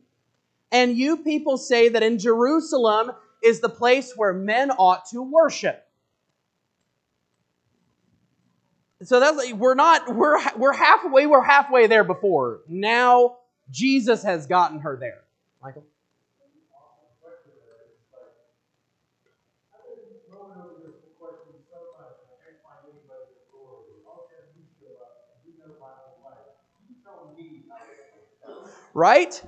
and 0.71 0.97
you 0.97 1.17
people 1.17 1.57
say 1.57 1.89
that 1.89 2.03
in 2.03 2.19
Jerusalem 2.19 3.11
is 3.43 3.61
the 3.61 3.69
place 3.69 4.13
where 4.15 4.33
men 4.33 4.71
ought 4.71 5.05
to 5.11 5.21
worship. 5.21 5.81
So 9.03 9.19
that's 9.19 9.53
we're 9.53 9.75
not 9.75 10.15
we're 10.15 10.37
we're 10.57 10.73
halfway 10.73 11.27
we're 11.27 11.43
halfway 11.43 11.87
there 11.87 12.03
before. 12.03 12.61
Now 12.67 13.37
Jesus 13.69 14.23
has 14.23 14.47
gotten 14.47 14.79
her 14.79 14.97
there. 14.99 15.21
Michael. 15.61 15.85
Right? 28.95 29.39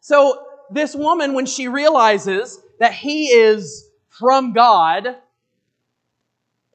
So 0.00 0.46
this 0.70 0.94
woman, 0.94 1.34
when 1.34 1.44
she 1.44 1.68
realizes 1.68 2.62
that 2.78 2.94
he 2.94 3.26
is 3.26 3.90
from 4.08 4.52
God, 4.52 5.16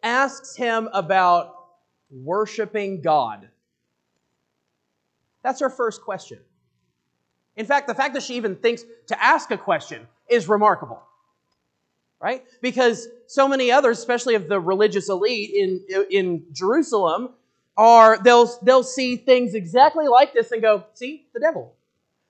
asks 0.04 0.56
him 0.56 0.90
about 0.94 1.56
worshiping 2.12 3.02
God? 3.02 3.48
That's 5.42 5.62
her 5.62 5.70
first 5.70 6.02
question. 6.02 6.40
In 7.56 7.66
fact, 7.66 7.88
the 7.88 7.96
fact 7.96 8.14
that 8.14 8.24
she 8.24 8.36
even 8.36 8.58
thinks 8.58 8.84
to 9.08 9.24
ask 9.24 9.50
a 9.52 9.58
question 9.58 10.06
is 10.30 10.50
remarkable. 10.50 11.02
Right? 12.20 12.44
Because 12.62 13.08
so 13.28 13.48
many 13.48 13.72
others, 13.72 14.00
especially 14.00 14.36
of 14.36 14.50
the 14.50 14.60
religious 14.60 15.08
elite 15.08 15.52
in, 15.54 16.06
in 16.10 16.46
Jerusalem, 16.52 17.30
are 17.78 18.18
they'll, 18.22 18.50
they'll 18.64 18.84
see 18.84 19.16
things 19.16 19.54
exactly 19.54 20.08
like 20.08 20.34
this 20.34 20.52
and 20.52 20.62
go, 20.62 20.84
see, 20.94 21.28
the 21.34 21.40
devil. 21.40 21.77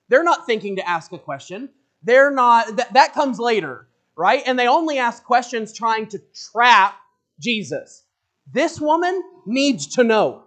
They're 0.08 0.24
not 0.24 0.46
thinking 0.46 0.76
to 0.76 0.88
ask 0.88 1.12
a 1.12 1.18
question. 1.18 1.68
They're 2.02 2.30
not, 2.30 2.76
that, 2.76 2.92
that 2.94 3.12
comes 3.14 3.38
later, 3.38 3.88
right? 4.16 4.42
And 4.46 4.58
they 4.58 4.66
only 4.66 4.98
ask 4.98 5.24
questions 5.24 5.72
trying 5.72 6.06
to 6.08 6.20
trap 6.52 6.94
Jesus. 7.40 8.04
This 8.50 8.80
woman 8.80 9.22
needs 9.46 9.86
to 9.96 10.04
know. 10.04 10.44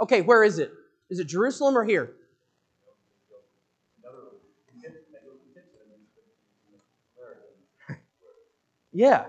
Okay, 0.00 0.22
where 0.22 0.42
is 0.42 0.58
it? 0.58 0.72
Is 1.08 1.20
it 1.20 1.26
Jerusalem 1.26 1.78
or 1.78 1.84
here? 1.84 2.12
yeah. 8.92 9.26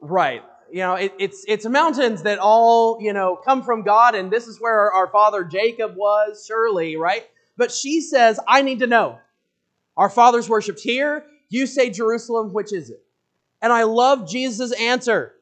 Right. 0.00 0.42
You 0.70 0.80
know, 0.80 0.94
it, 0.94 1.14
it's 1.18 1.44
it's 1.48 1.66
mountains 1.66 2.22
that 2.22 2.38
all 2.38 2.98
you 3.00 3.12
know 3.12 3.36
come 3.36 3.62
from 3.62 3.82
God, 3.82 4.14
and 4.14 4.30
this 4.30 4.46
is 4.46 4.60
where 4.60 4.92
our 4.92 5.08
father 5.08 5.44
Jacob 5.44 5.96
was, 5.96 6.44
surely, 6.46 6.96
right? 6.96 7.26
But 7.56 7.72
she 7.72 8.00
says, 8.00 8.38
"I 8.46 8.62
need 8.62 8.80
to 8.80 8.86
know. 8.86 9.18
Our 9.96 10.10
fathers 10.10 10.48
worshipped 10.48 10.80
here. 10.80 11.24
You 11.48 11.66
say 11.66 11.90
Jerusalem. 11.90 12.52
Which 12.52 12.72
is 12.72 12.90
it?" 12.90 13.02
And 13.62 13.72
I 13.72 13.84
love 13.84 14.28
Jesus' 14.28 14.72
answer. 14.72 15.34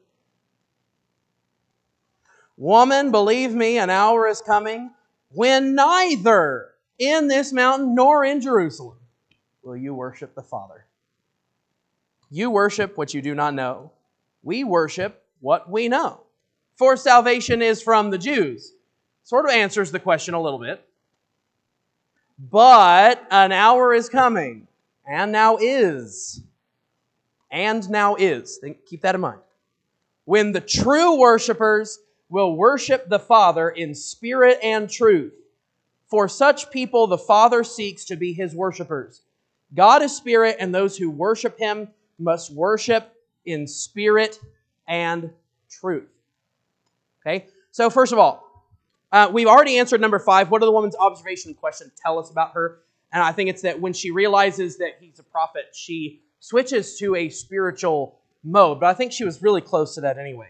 Woman, 2.55 3.11
believe 3.11 3.53
me, 3.53 3.77
an 3.77 3.91
hour 3.91 4.27
is 4.27 4.41
coming 4.41 4.91
when 5.29 5.75
neither 5.75 6.71
in 6.97 7.27
this 7.27 7.53
mountain 7.53 7.93
nor 7.93 8.23
in 8.25 8.41
Jerusalem 8.41 8.97
will 9.61 9.77
you 9.77 9.93
worship 9.93 10.33
the 10.33 10.41
Father. 10.41 10.85
You 12.31 12.49
worship 12.49 12.97
what 12.97 13.13
you 13.13 13.21
do 13.21 13.35
not 13.35 13.53
know. 13.53 13.91
We 14.47 14.63
worship 14.63 15.21
what 15.41 15.69
we 15.69 15.89
know. 15.89 16.21
For 16.77 16.95
salvation 16.95 17.61
is 17.61 17.81
from 17.81 18.11
the 18.11 18.17
Jews. 18.17 18.71
Sort 19.23 19.43
of 19.43 19.51
answers 19.51 19.91
the 19.91 19.99
question 19.99 20.35
a 20.35 20.41
little 20.41 20.57
bit. 20.57 20.87
But 22.39 23.27
an 23.29 23.51
hour 23.51 23.93
is 23.93 24.07
coming, 24.07 24.69
and 25.05 25.33
now 25.33 25.57
is, 25.59 26.41
and 27.51 27.89
now 27.89 28.15
is. 28.15 28.55
Think, 28.55 28.85
keep 28.85 29.01
that 29.01 29.15
in 29.15 29.21
mind. 29.21 29.41
When 30.23 30.53
the 30.53 30.61
true 30.61 31.19
worshipers 31.19 31.99
will 32.29 32.55
worship 32.55 33.09
the 33.09 33.19
Father 33.19 33.67
in 33.67 33.93
spirit 33.93 34.59
and 34.63 34.89
truth. 34.89 35.33
For 36.05 36.29
such 36.29 36.71
people, 36.71 37.07
the 37.07 37.17
Father 37.17 37.65
seeks 37.65 38.05
to 38.05 38.15
be 38.15 38.31
his 38.31 38.55
worshipers. 38.55 39.23
God 39.75 40.01
is 40.03 40.15
spirit, 40.15 40.55
and 40.57 40.73
those 40.73 40.95
who 40.95 41.09
worship 41.09 41.59
him 41.59 41.89
must 42.17 42.53
worship 42.53 43.13
in 43.47 43.65
spirit 43.65 44.39
and 44.87 45.31
truth. 45.69 46.09
Okay? 47.25 47.47
So, 47.71 47.89
first 47.89 48.13
of 48.13 48.19
all, 48.19 48.47
uh, 49.11 49.29
we've 49.31 49.47
already 49.47 49.77
answered 49.77 50.01
number 50.01 50.19
five. 50.19 50.51
What 50.51 50.59
do 50.59 50.65
the 50.65 50.71
woman's 50.71 50.95
observation 50.95 51.53
question 51.53 51.91
tell 51.95 52.19
us 52.19 52.29
about 52.29 52.51
her? 52.53 52.79
And 53.11 53.23
I 53.23 53.31
think 53.31 53.49
it's 53.49 53.61
that 53.61 53.79
when 53.79 53.93
she 53.93 54.11
realizes 54.11 54.77
that 54.77 54.97
he's 54.99 55.19
a 55.19 55.23
prophet, 55.23 55.73
she 55.73 56.21
switches 56.39 56.97
to 56.99 57.15
a 57.15 57.29
spiritual 57.29 58.19
mode. 58.43 58.79
But 58.79 58.87
I 58.87 58.93
think 58.93 59.11
she 59.11 59.23
was 59.23 59.41
really 59.41 59.61
close 59.61 59.95
to 59.95 60.01
that 60.01 60.17
anyway. 60.17 60.49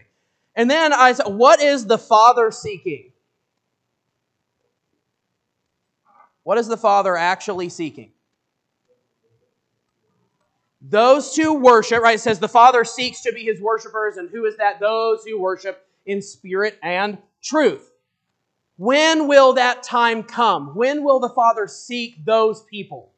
And 0.56 0.68
then 0.68 0.92
I 0.92 1.12
said, 1.12 1.28
what 1.28 1.60
is 1.60 1.86
the 1.86 1.98
Father 1.98 2.50
seeking? 2.50 3.12
What 6.42 6.58
is 6.58 6.66
the 6.66 6.76
Father 6.76 7.16
actually 7.16 7.68
seeking? 7.68 8.10
Those 10.80 11.34
who 11.34 11.54
worship, 11.54 12.02
right? 12.02 12.16
It 12.16 12.20
says 12.20 12.38
the 12.38 12.48
Father 12.48 12.84
seeks 12.84 13.22
to 13.22 13.32
be 13.32 13.44
his 13.44 13.60
worshipers, 13.60 14.16
and 14.16 14.30
who 14.30 14.44
is 14.44 14.56
that? 14.58 14.78
Those 14.78 15.24
who 15.24 15.40
worship 15.40 15.86
in 16.06 16.22
spirit 16.22 16.78
and 16.82 17.18
truth. 17.42 17.92
When 18.76 19.26
will 19.26 19.54
that 19.54 19.82
time 19.82 20.22
come? 20.22 20.76
When 20.76 21.02
will 21.02 21.18
the 21.18 21.30
Father 21.30 21.66
seek 21.66 22.24
those 22.24 22.62
people? 22.62 23.12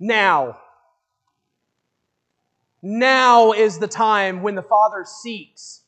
Now. 0.00 0.58
Now 2.80 3.52
is 3.52 3.78
the 3.78 3.88
time 3.88 4.42
when 4.42 4.54
the 4.54 4.62
Father 4.62 5.04
seeks 5.04 5.82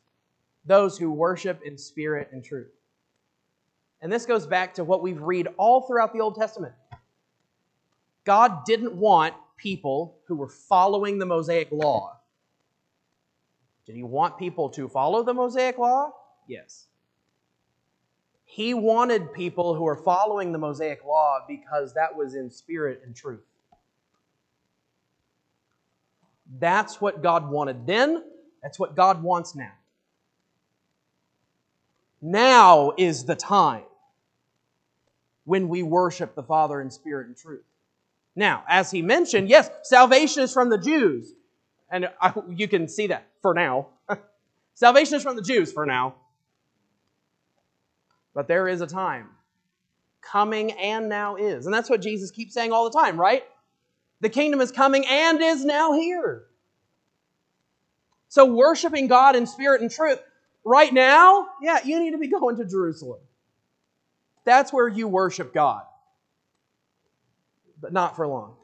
those 0.66 0.98
who 0.98 1.10
worship 1.10 1.62
in 1.64 1.78
spirit 1.78 2.28
and 2.32 2.44
truth. 2.44 2.70
And 4.02 4.12
this 4.12 4.26
goes 4.26 4.46
back 4.46 4.74
to 4.74 4.84
what 4.84 5.02
we've 5.02 5.20
read 5.20 5.48
all 5.56 5.82
throughout 5.82 6.12
the 6.12 6.20
Old 6.20 6.34
Testament. 6.34 6.74
God 8.28 8.66
didn't 8.66 8.92
want 8.92 9.32
people 9.56 10.18
who 10.26 10.36
were 10.36 10.50
following 10.50 11.18
the 11.18 11.24
Mosaic 11.24 11.68
law. 11.72 12.18
Did 13.86 13.94
he 13.94 14.02
want 14.02 14.36
people 14.36 14.68
to 14.68 14.86
follow 14.86 15.22
the 15.22 15.32
Mosaic 15.32 15.78
law? 15.78 16.12
Yes. 16.46 16.88
He 18.44 18.74
wanted 18.74 19.32
people 19.32 19.74
who 19.74 19.84
were 19.84 19.96
following 19.96 20.52
the 20.52 20.58
Mosaic 20.58 21.02
law 21.06 21.38
because 21.48 21.94
that 21.94 22.14
was 22.14 22.34
in 22.34 22.50
spirit 22.50 23.00
and 23.02 23.16
truth. 23.16 23.40
That's 26.58 27.00
what 27.00 27.22
God 27.22 27.48
wanted 27.48 27.86
then. 27.86 28.22
That's 28.62 28.78
what 28.78 28.94
God 28.94 29.22
wants 29.22 29.54
now. 29.54 29.72
Now 32.20 32.92
is 32.98 33.24
the 33.24 33.36
time 33.36 33.84
when 35.46 35.70
we 35.70 35.82
worship 35.82 36.34
the 36.34 36.42
Father 36.42 36.78
in 36.82 36.90
spirit 36.90 37.26
and 37.26 37.34
truth. 37.34 37.64
Now, 38.38 38.62
as 38.68 38.88
he 38.92 39.02
mentioned, 39.02 39.48
yes, 39.48 39.68
salvation 39.82 40.44
is 40.44 40.52
from 40.52 40.68
the 40.68 40.78
Jews. 40.78 41.32
And 41.90 42.08
I, 42.20 42.32
you 42.54 42.68
can 42.68 42.86
see 42.86 43.08
that 43.08 43.26
for 43.42 43.52
now. 43.52 43.88
salvation 44.74 45.16
is 45.16 45.24
from 45.24 45.34
the 45.34 45.42
Jews 45.42 45.72
for 45.72 45.84
now. 45.84 46.14
But 48.34 48.46
there 48.46 48.68
is 48.68 48.80
a 48.80 48.86
time 48.86 49.30
coming 50.22 50.70
and 50.70 51.08
now 51.08 51.34
is. 51.34 51.66
And 51.66 51.74
that's 51.74 51.90
what 51.90 52.00
Jesus 52.00 52.30
keeps 52.30 52.54
saying 52.54 52.70
all 52.70 52.88
the 52.88 52.96
time, 52.96 53.18
right? 53.18 53.42
The 54.20 54.28
kingdom 54.28 54.60
is 54.60 54.70
coming 54.70 55.04
and 55.04 55.42
is 55.42 55.64
now 55.64 55.94
here. 55.94 56.44
So, 58.28 58.44
worshiping 58.44 59.08
God 59.08 59.34
in 59.34 59.48
spirit 59.48 59.80
and 59.80 59.90
truth 59.90 60.22
right 60.62 60.94
now, 60.94 61.48
yeah, 61.60 61.80
you 61.84 61.98
need 61.98 62.12
to 62.12 62.18
be 62.18 62.28
going 62.28 62.56
to 62.58 62.64
Jerusalem. 62.64 63.18
That's 64.44 64.72
where 64.72 64.86
you 64.86 65.08
worship 65.08 65.52
God 65.52 65.82
but 67.80 67.92
not 67.92 68.16
for 68.16 68.26
long. 68.26 68.54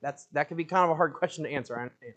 That's, 0.00 0.26
that 0.32 0.48
could 0.48 0.56
be 0.56 0.64
kind 0.64 0.84
of 0.84 0.90
a 0.90 0.94
hard 0.94 1.14
question 1.14 1.44
to 1.44 1.50
answer, 1.50 1.76
I 1.76 1.82
understand. 1.82 2.14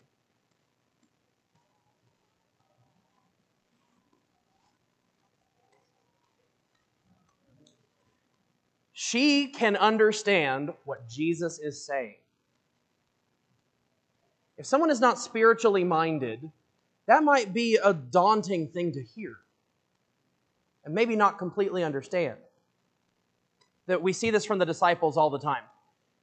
She 8.92 9.48
can 9.48 9.76
understand 9.76 10.70
what 10.84 11.08
Jesus 11.08 11.58
is 11.58 11.84
saying. 11.84 12.21
If 14.62 14.66
someone 14.66 14.90
is 14.90 15.00
not 15.00 15.18
spiritually 15.18 15.82
minded, 15.82 16.48
that 17.08 17.24
might 17.24 17.52
be 17.52 17.80
a 17.82 17.92
daunting 17.92 18.68
thing 18.68 18.92
to 18.92 19.02
hear 19.02 19.38
and 20.84 20.94
maybe 20.94 21.16
not 21.16 21.36
completely 21.36 21.82
understand. 21.82 22.36
That 23.88 24.02
we 24.02 24.12
see 24.12 24.30
this 24.30 24.44
from 24.44 24.60
the 24.60 24.64
disciples 24.64 25.16
all 25.16 25.30
the 25.30 25.40
time. 25.40 25.64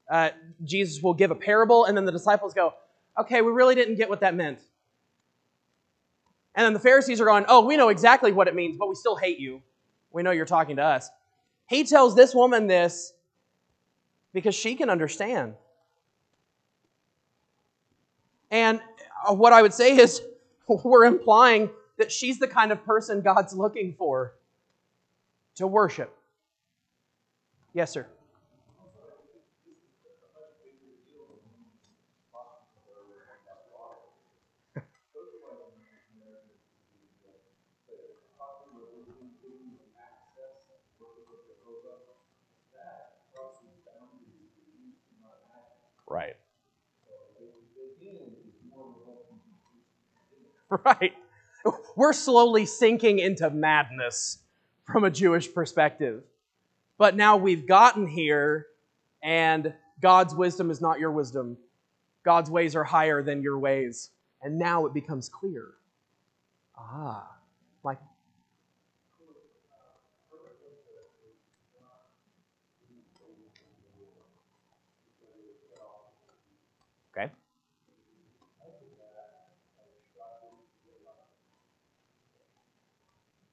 Uh, 0.09 0.29
Jesus 0.63 1.03
will 1.03 1.13
give 1.13 1.31
a 1.31 1.35
parable, 1.35 1.83
and 1.83 1.97
then 1.97 2.05
the 2.05 2.13
disciples 2.13 2.53
go, 2.53 2.75
Okay, 3.19 3.41
we 3.41 3.51
really 3.51 3.75
didn't 3.75 3.95
get 3.95 4.07
what 4.07 4.21
that 4.21 4.33
meant. 4.35 4.59
And 6.55 6.63
then 6.63 6.71
the 6.71 6.79
Pharisees 6.79 7.19
are 7.19 7.25
going, 7.25 7.43
Oh, 7.49 7.65
we 7.65 7.75
know 7.75 7.89
exactly 7.89 8.31
what 8.31 8.47
it 8.47 8.55
means, 8.55 8.77
but 8.77 8.87
we 8.87 8.95
still 8.95 9.17
hate 9.17 9.39
you. 9.39 9.61
We 10.11 10.23
know 10.23 10.31
you're 10.31 10.45
talking 10.45 10.77
to 10.77 10.83
us. 10.83 11.09
He 11.67 11.83
tells 11.83 12.15
this 12.15 12.33
woman 12.33 12.67
this 12.67 13.11
because 14.31 14.55
she 14.55 14.75
can 14.75 14.89
understand. 14.89 15.55
And 18.51 18.81
uh, 19.27 19.33
what 19.33 19.53
I 19.53 19.61
would 19.61 19.73
say 19.73 19.97
is, 19.97 20.21
we're 20.67 21.05
implying 21.05 21.69
that 21.97 22.11
she's 22.11 22.39
the 22.39 22.47
kind 22.47 22.71
of 22.71 22.83
person 22.85 23.21
God's 23.21 23.53
looking 23.53 23.93
for 23.97 24.33
to 25.55 25.67
worship. 25.67 26.15
Yes, 27.73 27.91
sir. 27.91 28.07
Right. 46.07 46.35
right? 50.85 51.13
We're 51.95 52.13
slowly 52.13 52.65
sinking 52.65 53.19
into 53.19 53.49
madness 53.49 54.39
from 54.85 55.03
a 55.03 55.09
Jewish 55.09 55.53
perspective. 55.53 56.23
But 56.97 57.15
now 57.15 57.37
we've 57.37 57.67
gotten 57.67 58.07
here, 58.07 58.67
and 59.23 59.73
God's 60.01 60.35
wisdom 60.35 60.71
is 60.71 60.81
not 60.81 60.99
your 60.99 61.11
wisdom. 61.11 61.57
God's 62.23 62.49
ways 62.49 62.75
are 62.75 62.83
higher 62.83 63.23
than 63.23 63.41
your 63.41 63.57
ways. 63.59 64.11
And 64.41 64.57
now 64.57 64.85
it 64.85 64.93
becomes 64.93 65.29
clear. 65.29 65.65
Ah, 66.77 67.27
like 67.83 67.99
Okay. 77.17 77.31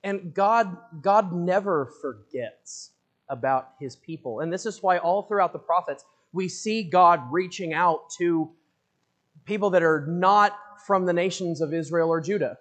And 0.06 0.32
God, 0.32 0.76
God 1.02 1.32
never 1.32 1.86
forgets 2.00 2.92
about 3.28 3.70
his 3.80 3.96
people. 3.96 4.38
And 4.38 4.52
this 4.52 4.64
is 4.64 4.80
why 4.80 4.98
all 4.98 5.22
throughout 5.22 5.52
the 5.52 5.58
prophets, 5.58 6.04
we 6.32 6.48
see 6.48 6.84
God 6.84 7.22
reaching 7.32 7.74
out 7.74 8.08
to 8.18 8.48
people 9.46 9.70
that 9.70 9.82
are 9.82 10.06
not 10.06 10.56
from 10.86 11.06
the 11.06 11.12
nations 11.12 11.60
of 11.60 11.74
Israel 11.74 12.08
or 12.08 12.20
Judah. 12.20 12.56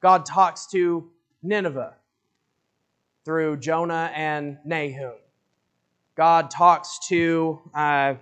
God 0.00 0.24
talks 0.24 0.66
to 0.68 1.10
Nineveh 1.42 1.96
through 3.26 3.58
Jonah 3.58 4.10
and 4.14 4.56
Nahum. 4.64 5.16
God 6.16 6.50
talks 6.50 6.98
to 7.08 7.60
uh, 7.74 8.14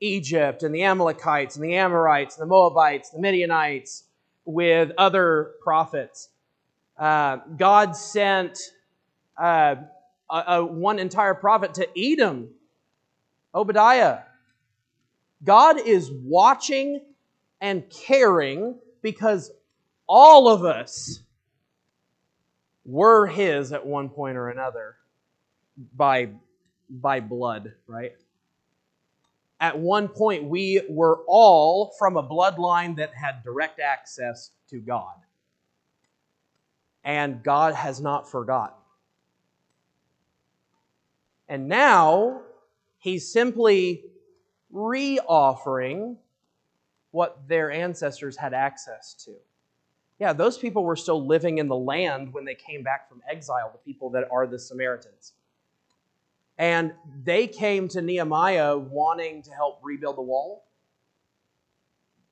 Egypt 0.00 0.62
and 0.62 0.74
the 0.74 0.82
Amalekites 0.82 1.56
and 1.56 1.64
the 1.64 1.74
Amorites 1.74 2.36
and 2.36 2.42
the 2.42 2.50
Moabites, 2.50 3.08
the 3.08 3.18
Midianites 3.18 4.04
with 4.44 4.92
other 4.98 5.52
prophets. 5.62 6.28
Uh, 6.98 7.36
God 7.56 7.96
sent 7.96 8.58
uh, 9.40 9.76
a, 10.28 10.36
a, 10.36 10.64
one 10.66 10.98
entire 10.98 11.34
prophet 11.34 11.74
to 11.74 11.88
Edom, 11.96 12.48
Obadiah. 13.54 14.20
God 15.44 15.78
is 15.78 16.10
watching 16.10 17.00
and 17.60 17.88
caring 17.88 18.80
because 19.00 19.52
all 20.08 20.48
of 20.48 20.64
us 20.64 21.20
were 22.84 23.28
His 23.28 23.72
at 23.72 23.86
one 23.86 24.08
point 24.08 24.36
or 24.36 24.48
another 24.48 24.96
by, 25.94 26.30
by 26.90 27.20
blood, 27.20 27.74
right? 27.86 28.16
At 29.60 29.78
one 29.78 30.08
point, 30.08 30.44
we 30.44 30.82
were 30.88 31.20
all 31.28 31.92
from 31.96 32.16
a 32.16 32.22
bloodline 32.24 32.96
that 32.96 33.14
had 33.14 33.44
direct 33.44 33.78
access 33.78 34.50
to 34.70 34.80
God 34.80 35.14
and 37.04 37.42
God 37.42 37.74
has 37.74 38.00
not 38.00 38.30
forgotten. 38.30 38.76
And 41.48 41.68
now 41.68 42.42
he's 42.98 43.30
simply 43.32 44.04
re-offering 44.70 46.18
what 47.10 47.48
their 47.48 47.70
ancestors 47.70 48.36
had 48.36 48.52
access 48.52 49.14
to. 49.24 49.34
Yeah, 50.18 50.32
those 50.32 50.58
people 50.58 50.84
were 50.84 50.96
still 50.96 51.24
living 51.24 51.58
in 51.58 51.68
the 51.68 51.76
land 51.76 52.32
when 52.32 52.44
they 52.44 52.54
came 52.54 52.82
back 52.82 53.08
from 53.08 53.22
exile, 53.30 53.70
the 53.72 53.78
people 53.78 54.10
that 54.10 54.28
are 54.30 54.46
the 54.46 54.58
Samaritans. 54.58 55.32
And 56.58 56.92
they 57.22 57.46
came 57.46 57.88
to 57.88 58.02
Nehemiah 58.02 58.76
wanting 58.76 59.42
to 59.42 59.52
help 59.52 59.78
rebuild 59.82 60.16
the 60.16 60.22
wall. 60.22 60.66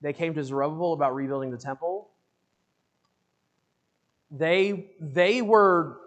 They 0.02 0.12
came 0.12 0.34
to 0.34 0.42
Zerubbabel 0.42 0.92
about 0.92 1.14
rebuilding 1.14 1.52
the 1.52 1.56
temple. 1.56 2.10
They, 4.38 4.90
they 5.00 5.42
were 5.42 5.98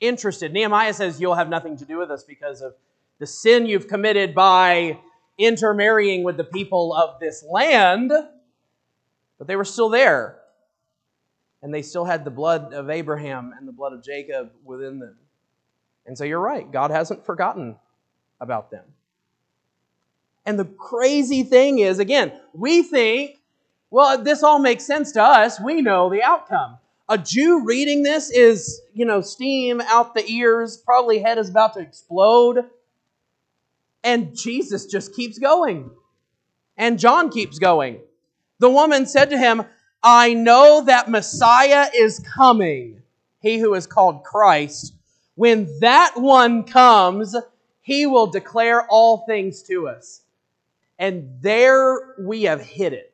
interested. 0.00 0.52
Nehemiah 0.52 0.94
says, 0.94 1.20
You'll 1.20 1.34
have 1.34 1.48
nothing 1.48 1.76
to 1.78 1.84
do 1.84 1.98
with 1.98 2.10
us 2.10 2.24
because 2.24 2.60
of 2.60 2.74
the 3.18 3.26
sin 3.26 3.66
you've 3.66 3.88
committed 3.88 4.34
by 4.34 4.98
intermarrying 5.38 6.24
with 6.24 6.36
the 6.36 6.44
people 6.44 6.92
of 6.94 7.20
this 7.20 7.44
land. 7.48 8.12
But 9.38 9.46
they 9.46 9.56
were 9.56 9.64
still 9.64 9.88
there. 9.88 10.38
And 11.62 11.72
they 11.72 11.82
still 11.82 12.04
had 12.04 12.24
the 12.24 12.30
blood 12.30 12.74
of 12.74 12.90
Abraham 12.90 13.54
and 13.56 13.68
the 13.68 13.72
blood 13.72 13.92
of 13.92 14.02
Jacob 14.02 14.50
within 14.64 14.98
them. 14.98 15.16
And 16.06 16.18
so 16.18 16.24
you're 16.24 16.40
right, 16.40 16.70
God 16.70 16.90
hasn't 16.90 17.24
forgotten 17.24 17.76
about 18.40 18.70
them. 18.72 18.84
And 20.44 20.58
the 20.58 20.64
crazy 20.64 21.44
thing 21.44 21.78
is, 21.78 22.00
again, 22.00 22.32
we 22.52 22.82
think 22.82 23.38
Well, 23.90 24.22
this 24.22 24.42
all 24.42 24.58
makes 24.58 24.84
sense 24.84 25.12
to 25.12 25.22
us. 25.22 25.60
We 25.60 25.82
know 25.82 26.10
the 26.10 26.22
outcome. 26.22 26.78
A 27.12 27.18
Jew 27.18 27.62
reading 27.62 28.02
this 28.02 28.30
is, 28.30 28.80
you 28.94 29.04
know, 29.04 29.20
steam 29.20 29.82
out 29.82 30.14
the 30.14 30.26
ears, 30.26 30.78
probably 30.78 31.18
head 31.18 31.36
is 31.36 31.50
about 31.50 31.74
to 31.74 31.80
explode. 31.80 32.64
And 34.02 34.34
Jesus 34.34 34.86
just 34.86 35.14
keeps 35.14 35.38
going. 35.38 35.90
And 36.78 36.98
John 36.98 37.28
keeps 37.28 37.58
going. 37.58 38.00
The 38.60 38.70
woman 38.70 39.04
said 39.04 39.28
to 39.28 39.36
him, 39.36 39.62
I 40.02 40.32
know 40.32 40.84
that 40.86 41.10
Messiah 41.10 41.88
is 41.94 42.18
coming, 42.34 43.02
he 43.40 43.58
who 43.58 43.74
is 43.74 43.86
called 43.86 44.24
Christ. 44.24 44.94
When 45.34 45.68
that 45.80 46.12
one 46.16 46.64
comes, 46.64 47.36
he 47.82 48.06
will 48.06 48.28
declare 48.28 48.86
all 48.86 49.26
things 49.26 49.62
to 49.64 49.86
us. 49.86 50.22
And 50.98 51.28
there 51.42 52.14
we 52.18 52.44
have 52.44 52.62
hit 52.62 52.94
it. 52.94 53.12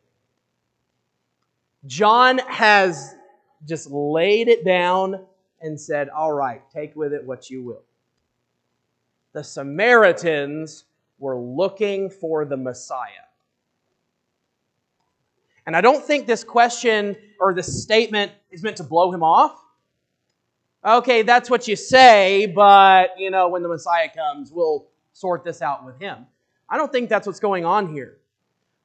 John 1.84 2.38
has 2.38 3.16
just 3.66 3.90
laid 3.90 4.48
it 4.48 4.64
down 4.64 5.24
and 5.60 5.80
said, 5.80 6.08
All 6.08 6.32
right, 6.32 6.62
take 6.70 6.94
with 6.96 7.12
it 7.12 7.24
what 7.24 7.50
you 7.50 7.62
will. 7.62 7.82
The 9.32 9.44
Samaritans 9.44 10.84
were 11.18 11.36
looking 11.36 12.10
for 12.10 12.44
the 12.44 12.56
Messiah. 12.56 13.10
And 15.66 15.76
I 15.76 15.80
don't 15.80 16.02
think 16.02 16.26
this 16.26 16.44
question 16.44 17.16
or 17.38 17.52
this 17.52 17.82
statement 17.82 18.32
is 18.50 18.62
meant 18.62 18.78
to 18.78 18.84
blow 18.84 19.12
him 19.12 19.22
off. 19.22 19.62
Okay, 20.84 21.22
that's 21.22 21.50
what 21.50 21.68
you 21.68 21.76
say, 21.76 22.46
but 22.46 23.10
you 23.18 23.30
know, 23.30 23.48
when 23.48 23.62
the 23.62 23.68
Messiah 23.68 24.08
comes, 24.08 24.50
we'll 24.50 24.86
sort 25.12 25.44
this 25.44 25.60
out 25.60 25.84
with 25.84 26.00
him. 26.00 26.26
I 26.70 26.76
don't 26.76 26.90
think 26.90 27.08
that's 27.08 27.26
what's 27.26 27.40
going 27.40 27.64
on 27.64 27.92
here. 27.92 28.16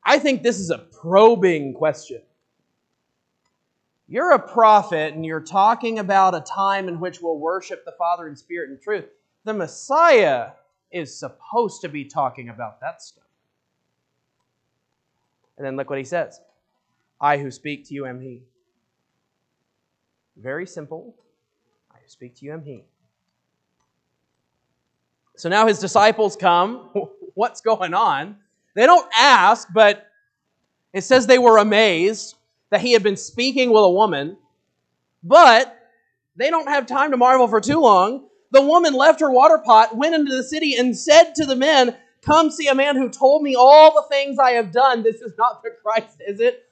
I 0.03 0.19
think 0.19 0.43
this 0.43 0.59
is 0.59 0.71
a 0.71 0.79
probing 0.79 1.73
question. 1.73 2.21
You're 4.13 4.33
a 4.33 4.39
prophet 4.39 5.15
and 5.15 5.25
you're 5.25 5.41
talking 5.41 5.97
about 5.97 6.35
a 6.35 6.41
time 6.41 6.87
in 6.87 6.99
which 6.99 7.19
we'll 7.19 7.39
worship 7.39 7.83
the 7.83 7.93
Father 7.93 8.27
in 8.27 8.35
spirit 8.35 8.69
and 8.69 8.79
truth. 8.79 9.05
The 9.43 9.55
Messiah 9.55 10.51
is 10.91 11.17
supposed 11.17 11.81
to 11.81 11.89
be 11.89 12.05
talking 12.05 12.49
about 12.49 12.79
that 12.79 13.01
stuff. 13.01 13.23
And 15.57 15.65
then 15.65 15.75
look 15.77 15.89
what 15.89 15.97
he 15.97 16.05
says 16.05 16.39
I 17.19 17.39
who 17.39 17.49
speak 17.49 17.87
to 17.87 17.95
you 17.95 18.05
am 18.05 18.21
he. 18.21 18.43
Very 20.37 20.67
simple. 20.67 21.15
I 21.91 21.95
who 21.95 22.07
speak 22.07 22.35
to 22.35 22.45
you 22.45 22.53
am 22.53 22.63
he. 22.63 22.83
So 25.37 25.49
now 25.49 25.65
his 25.65 25.79
disciples 25.79 26.35
come. 26.35 26.91
What's 27.33 27.61
going 27.61 27.95
on? 27.95 28.37
They 28.75 28.85
don't 28.85 29.09
ask, 29.17 29.69
but 29.73 30.05
it 30.93 31.01
says 31.01 31.25
they 31.25 31.39
were 31.39 31.57
amazed 31.57 32.35
that 32.73 32.81
he 32.81 32.93
had 32.93 33.03
been 33.03 33.15
speaking 33.15 33.69
with 33.69 33.83
a 33.83 33.89
woman, 33.89 34.35
but 35.23 35.77
they 36.35 36.49
don't 36.49 36.67
have 36.67 36.87
time 36.87 37.11
to 37.11 37.17
marvel 37.17 37.47
for 37.47 37.61
too 37.61 37.79
long. 37.79 38.25
The 38.49 38.63
woman 38.63 38.95
left 38.95 39.19
her 39.19 39.29
water 39.29 39.59
pot, 39.59 39.95
went 39.95 40.15
into 40.15 40.35
the 40.35 40.41
city, 40.41 40.75
and 40.75 40.97
said 40.97 41.33
to 41.35 41.45
the 41.45 41.55
men, 41.55 41.95
Come 42.23 42.49
see 42.49 42.67
a 42.67 42.73
man 42.73 42.95
who 42.95 43.09
told 43.09 43.43
me 43.43 43.53
all 43.53 43.93
the 43.93 44.07
things 44.09 44.39
I 44.39 44.53
have 44.53 44.71
done. 44.71 45.03
This 45.03 45.17
is 45.17 45.33
not 45.37 45.61
the 45.61 45.69
Christ, 45.83 46.19
is 46.27 46.39
it? 46.39 46.63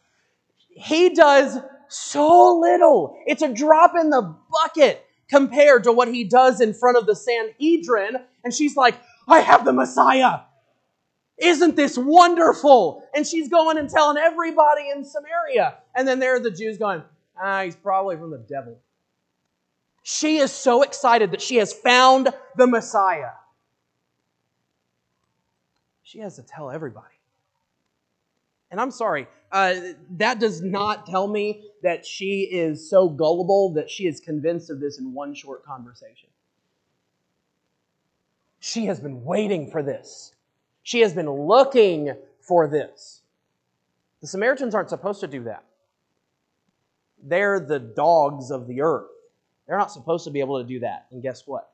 He 0.69 1.09
does 1.09 1.59
so 1.87 2.57
little. 2.57 3.15
It's 3.27 3.43
a 3.43 3.53
drop 3.53 3.93
in 3.95 4.09
the 4.09 4.35
bucket 4.51 5.05
compared 5.27 5.83
to 5.83 5.91
what 5.91 6.07
he 6.07 6.23
does 6.23 6.61
in 6.61 6.73
front 6.73 6.97
of 6.97 7.05
the 7.05 7.15
Sanhedrin. 7.15 8.17
And 8.43 8.51
she's 8.51 8.75
like, 8.75 8.95
I 9.27 9.41
have 9.41 9.65
the 9.65 9.73
Messiah. 9.73 10.39
Isn't 11.41 11.75
this 11.75 11.97
wonderful? 11.97 13.03
And 13.15 13.25
she's 13.25 13.49
going 13.49 13.79
and 13.79 13.89
telling 13.89 14.17
everybody 14.17 14.89
in 14.95 15.03
Samaria. 15.03 15.79
And 15.95 16.07
then 16.07 16.19
there 16.19 16.35
are 16.35 16.39
the 16.39 16.51
Jews 16.51 16.77
going, 16.77 17.01
ah, 17.41 17.63
he's 17.63 17.75
probably 17.75 18.15
from 18.15 18.29
the 18.29 18.37
devil. 18.37 18.77
She 20.03 20.37
is 20.37 20.51
so 20.51 20.83
excited 20.83 21.31
that 21.31 21.41
she 21.41 21.55
has 21.57 21.73
found 21.73 22.29
the 22.57 22.67
Messiah. 22.67 23.31
She 26.03 26.19
has 26.19 26.35
to 26.35 26.43
tell 26.43 26.69
everybody. 26.69 27.07
And 28.69 28.79
I'm 28.79 28.91
sorry, 28.91 29.27
uh, 29.51 29.75
that 30.11 30.39
does 30.39 30.61
not 30.61 31.05
tell 31.05 31.27
me 31.27 31.63
that 31.83 32.05
she 32.05 32.41
is 32.51 32.89
so 32.89 33.09
gullible 33.09 33.73
that 33.73 33.89
she 33.89 34.07
is 34.07 34.19
convinced 34.19 34.69
of 34.69 34.79
this 34.79 34.99
in 34.99 35.13
one 35.13 35.33
short 35.33 35.65
conversation. 35.65 36.29
She 38.59 38.85
has 38.85 38.99
been 38.99 39.25
waiting 39.25 39.71
for 39.71 39.81
this. 39.81 40.33
She 40.83 41.01
has 41.01 41.13
been 41.13 41.29
looking 41.29 42.15
for 42.39 42.67
this. 42.67 43.21
The 44.21 44.27
Samaritans 44.27 44.75
aren't 44.75 44.89
supposed 44.89 45.21
to 45.21 45.27
do 45.27 45.43
that. 45.43 45.63
They're 47.23 47.59
the 47.59 47.79
dogs 47.79 48.51
of 48.51 48.67
the 48.67 48.81
earth. 48.81 49.09
They're 49.67 49.77
not 49.77 49.91
supposed 49.91 50.25
to 50.25 50.31
be 50.31 50.39
able 50.39 50.61
to 50.61 50.67
do 50.67 50.79
that. 50.79 51.07
And 51.11 51.21
guess 51.21 51.45
what? 51.45 51.71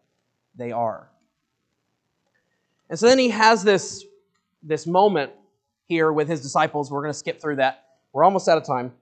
They 0.55 0.71
are. 0.71 1.09
And 2.89 2.97
so 2.97 3.07
then 3.07 3.19
he 3.19 3.29
has 3.29 3.63
this, 3.63 4.05
this 4.63 4.87
moment 4.87 5.31
here 5.87 6.11
with 6.11 6.27
his 6.27 6.41
disciples. 6.41 6.91
We're 6.91 7.01
going 7.01 7.13
to 7.13 7.17
skip 7.17 7.41
through 7.41 7.57
that. 7.57 7.85
We're 8.13 8.23
almost 8.23 8.47
out 8.47 8.57
of 8.57 8.65
time. 8.65 8.93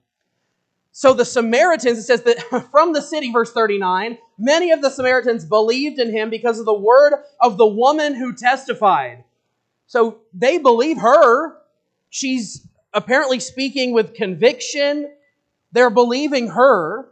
So 0.91 1.13
the 1.13 1.25
Samaritans, 1.25 1.99
it 1.99 2.03
says 2.03 2.21
that 2.23 2.67
from 2.71 2.93
the 2.93 3.01
city, 3.01 3.31
verse 3.31 3.51
39, 3.51 4.17
many 4.37 4.71
of 4.71 4.81
the 4.81 4.89
Samaritans 4.89 5.45
believed 5.45 5.99
in 5.99 6.11
him 6.11 6.29
because 6.29 6.59
of 6.59 6.65
the 6.65 6.73
word 6.73 7.13
of 7.41 7.57
the 7.57 7.67
woman 7.67 8.15
who 8.15 8.33
testified. 8.33 9.23
So 9.87 10.19
they 10.33 10.57
believe 10.57 10.97
her. 10.97 11.57
She's 12.09 12.67
apparently 12.93 13.39
speaking 13.39 13.93
with 13.93 14.13
conviction. 14.13 15.11
They're 15.71 15.89
believing 15.89 16.47
her. 16.47 17.09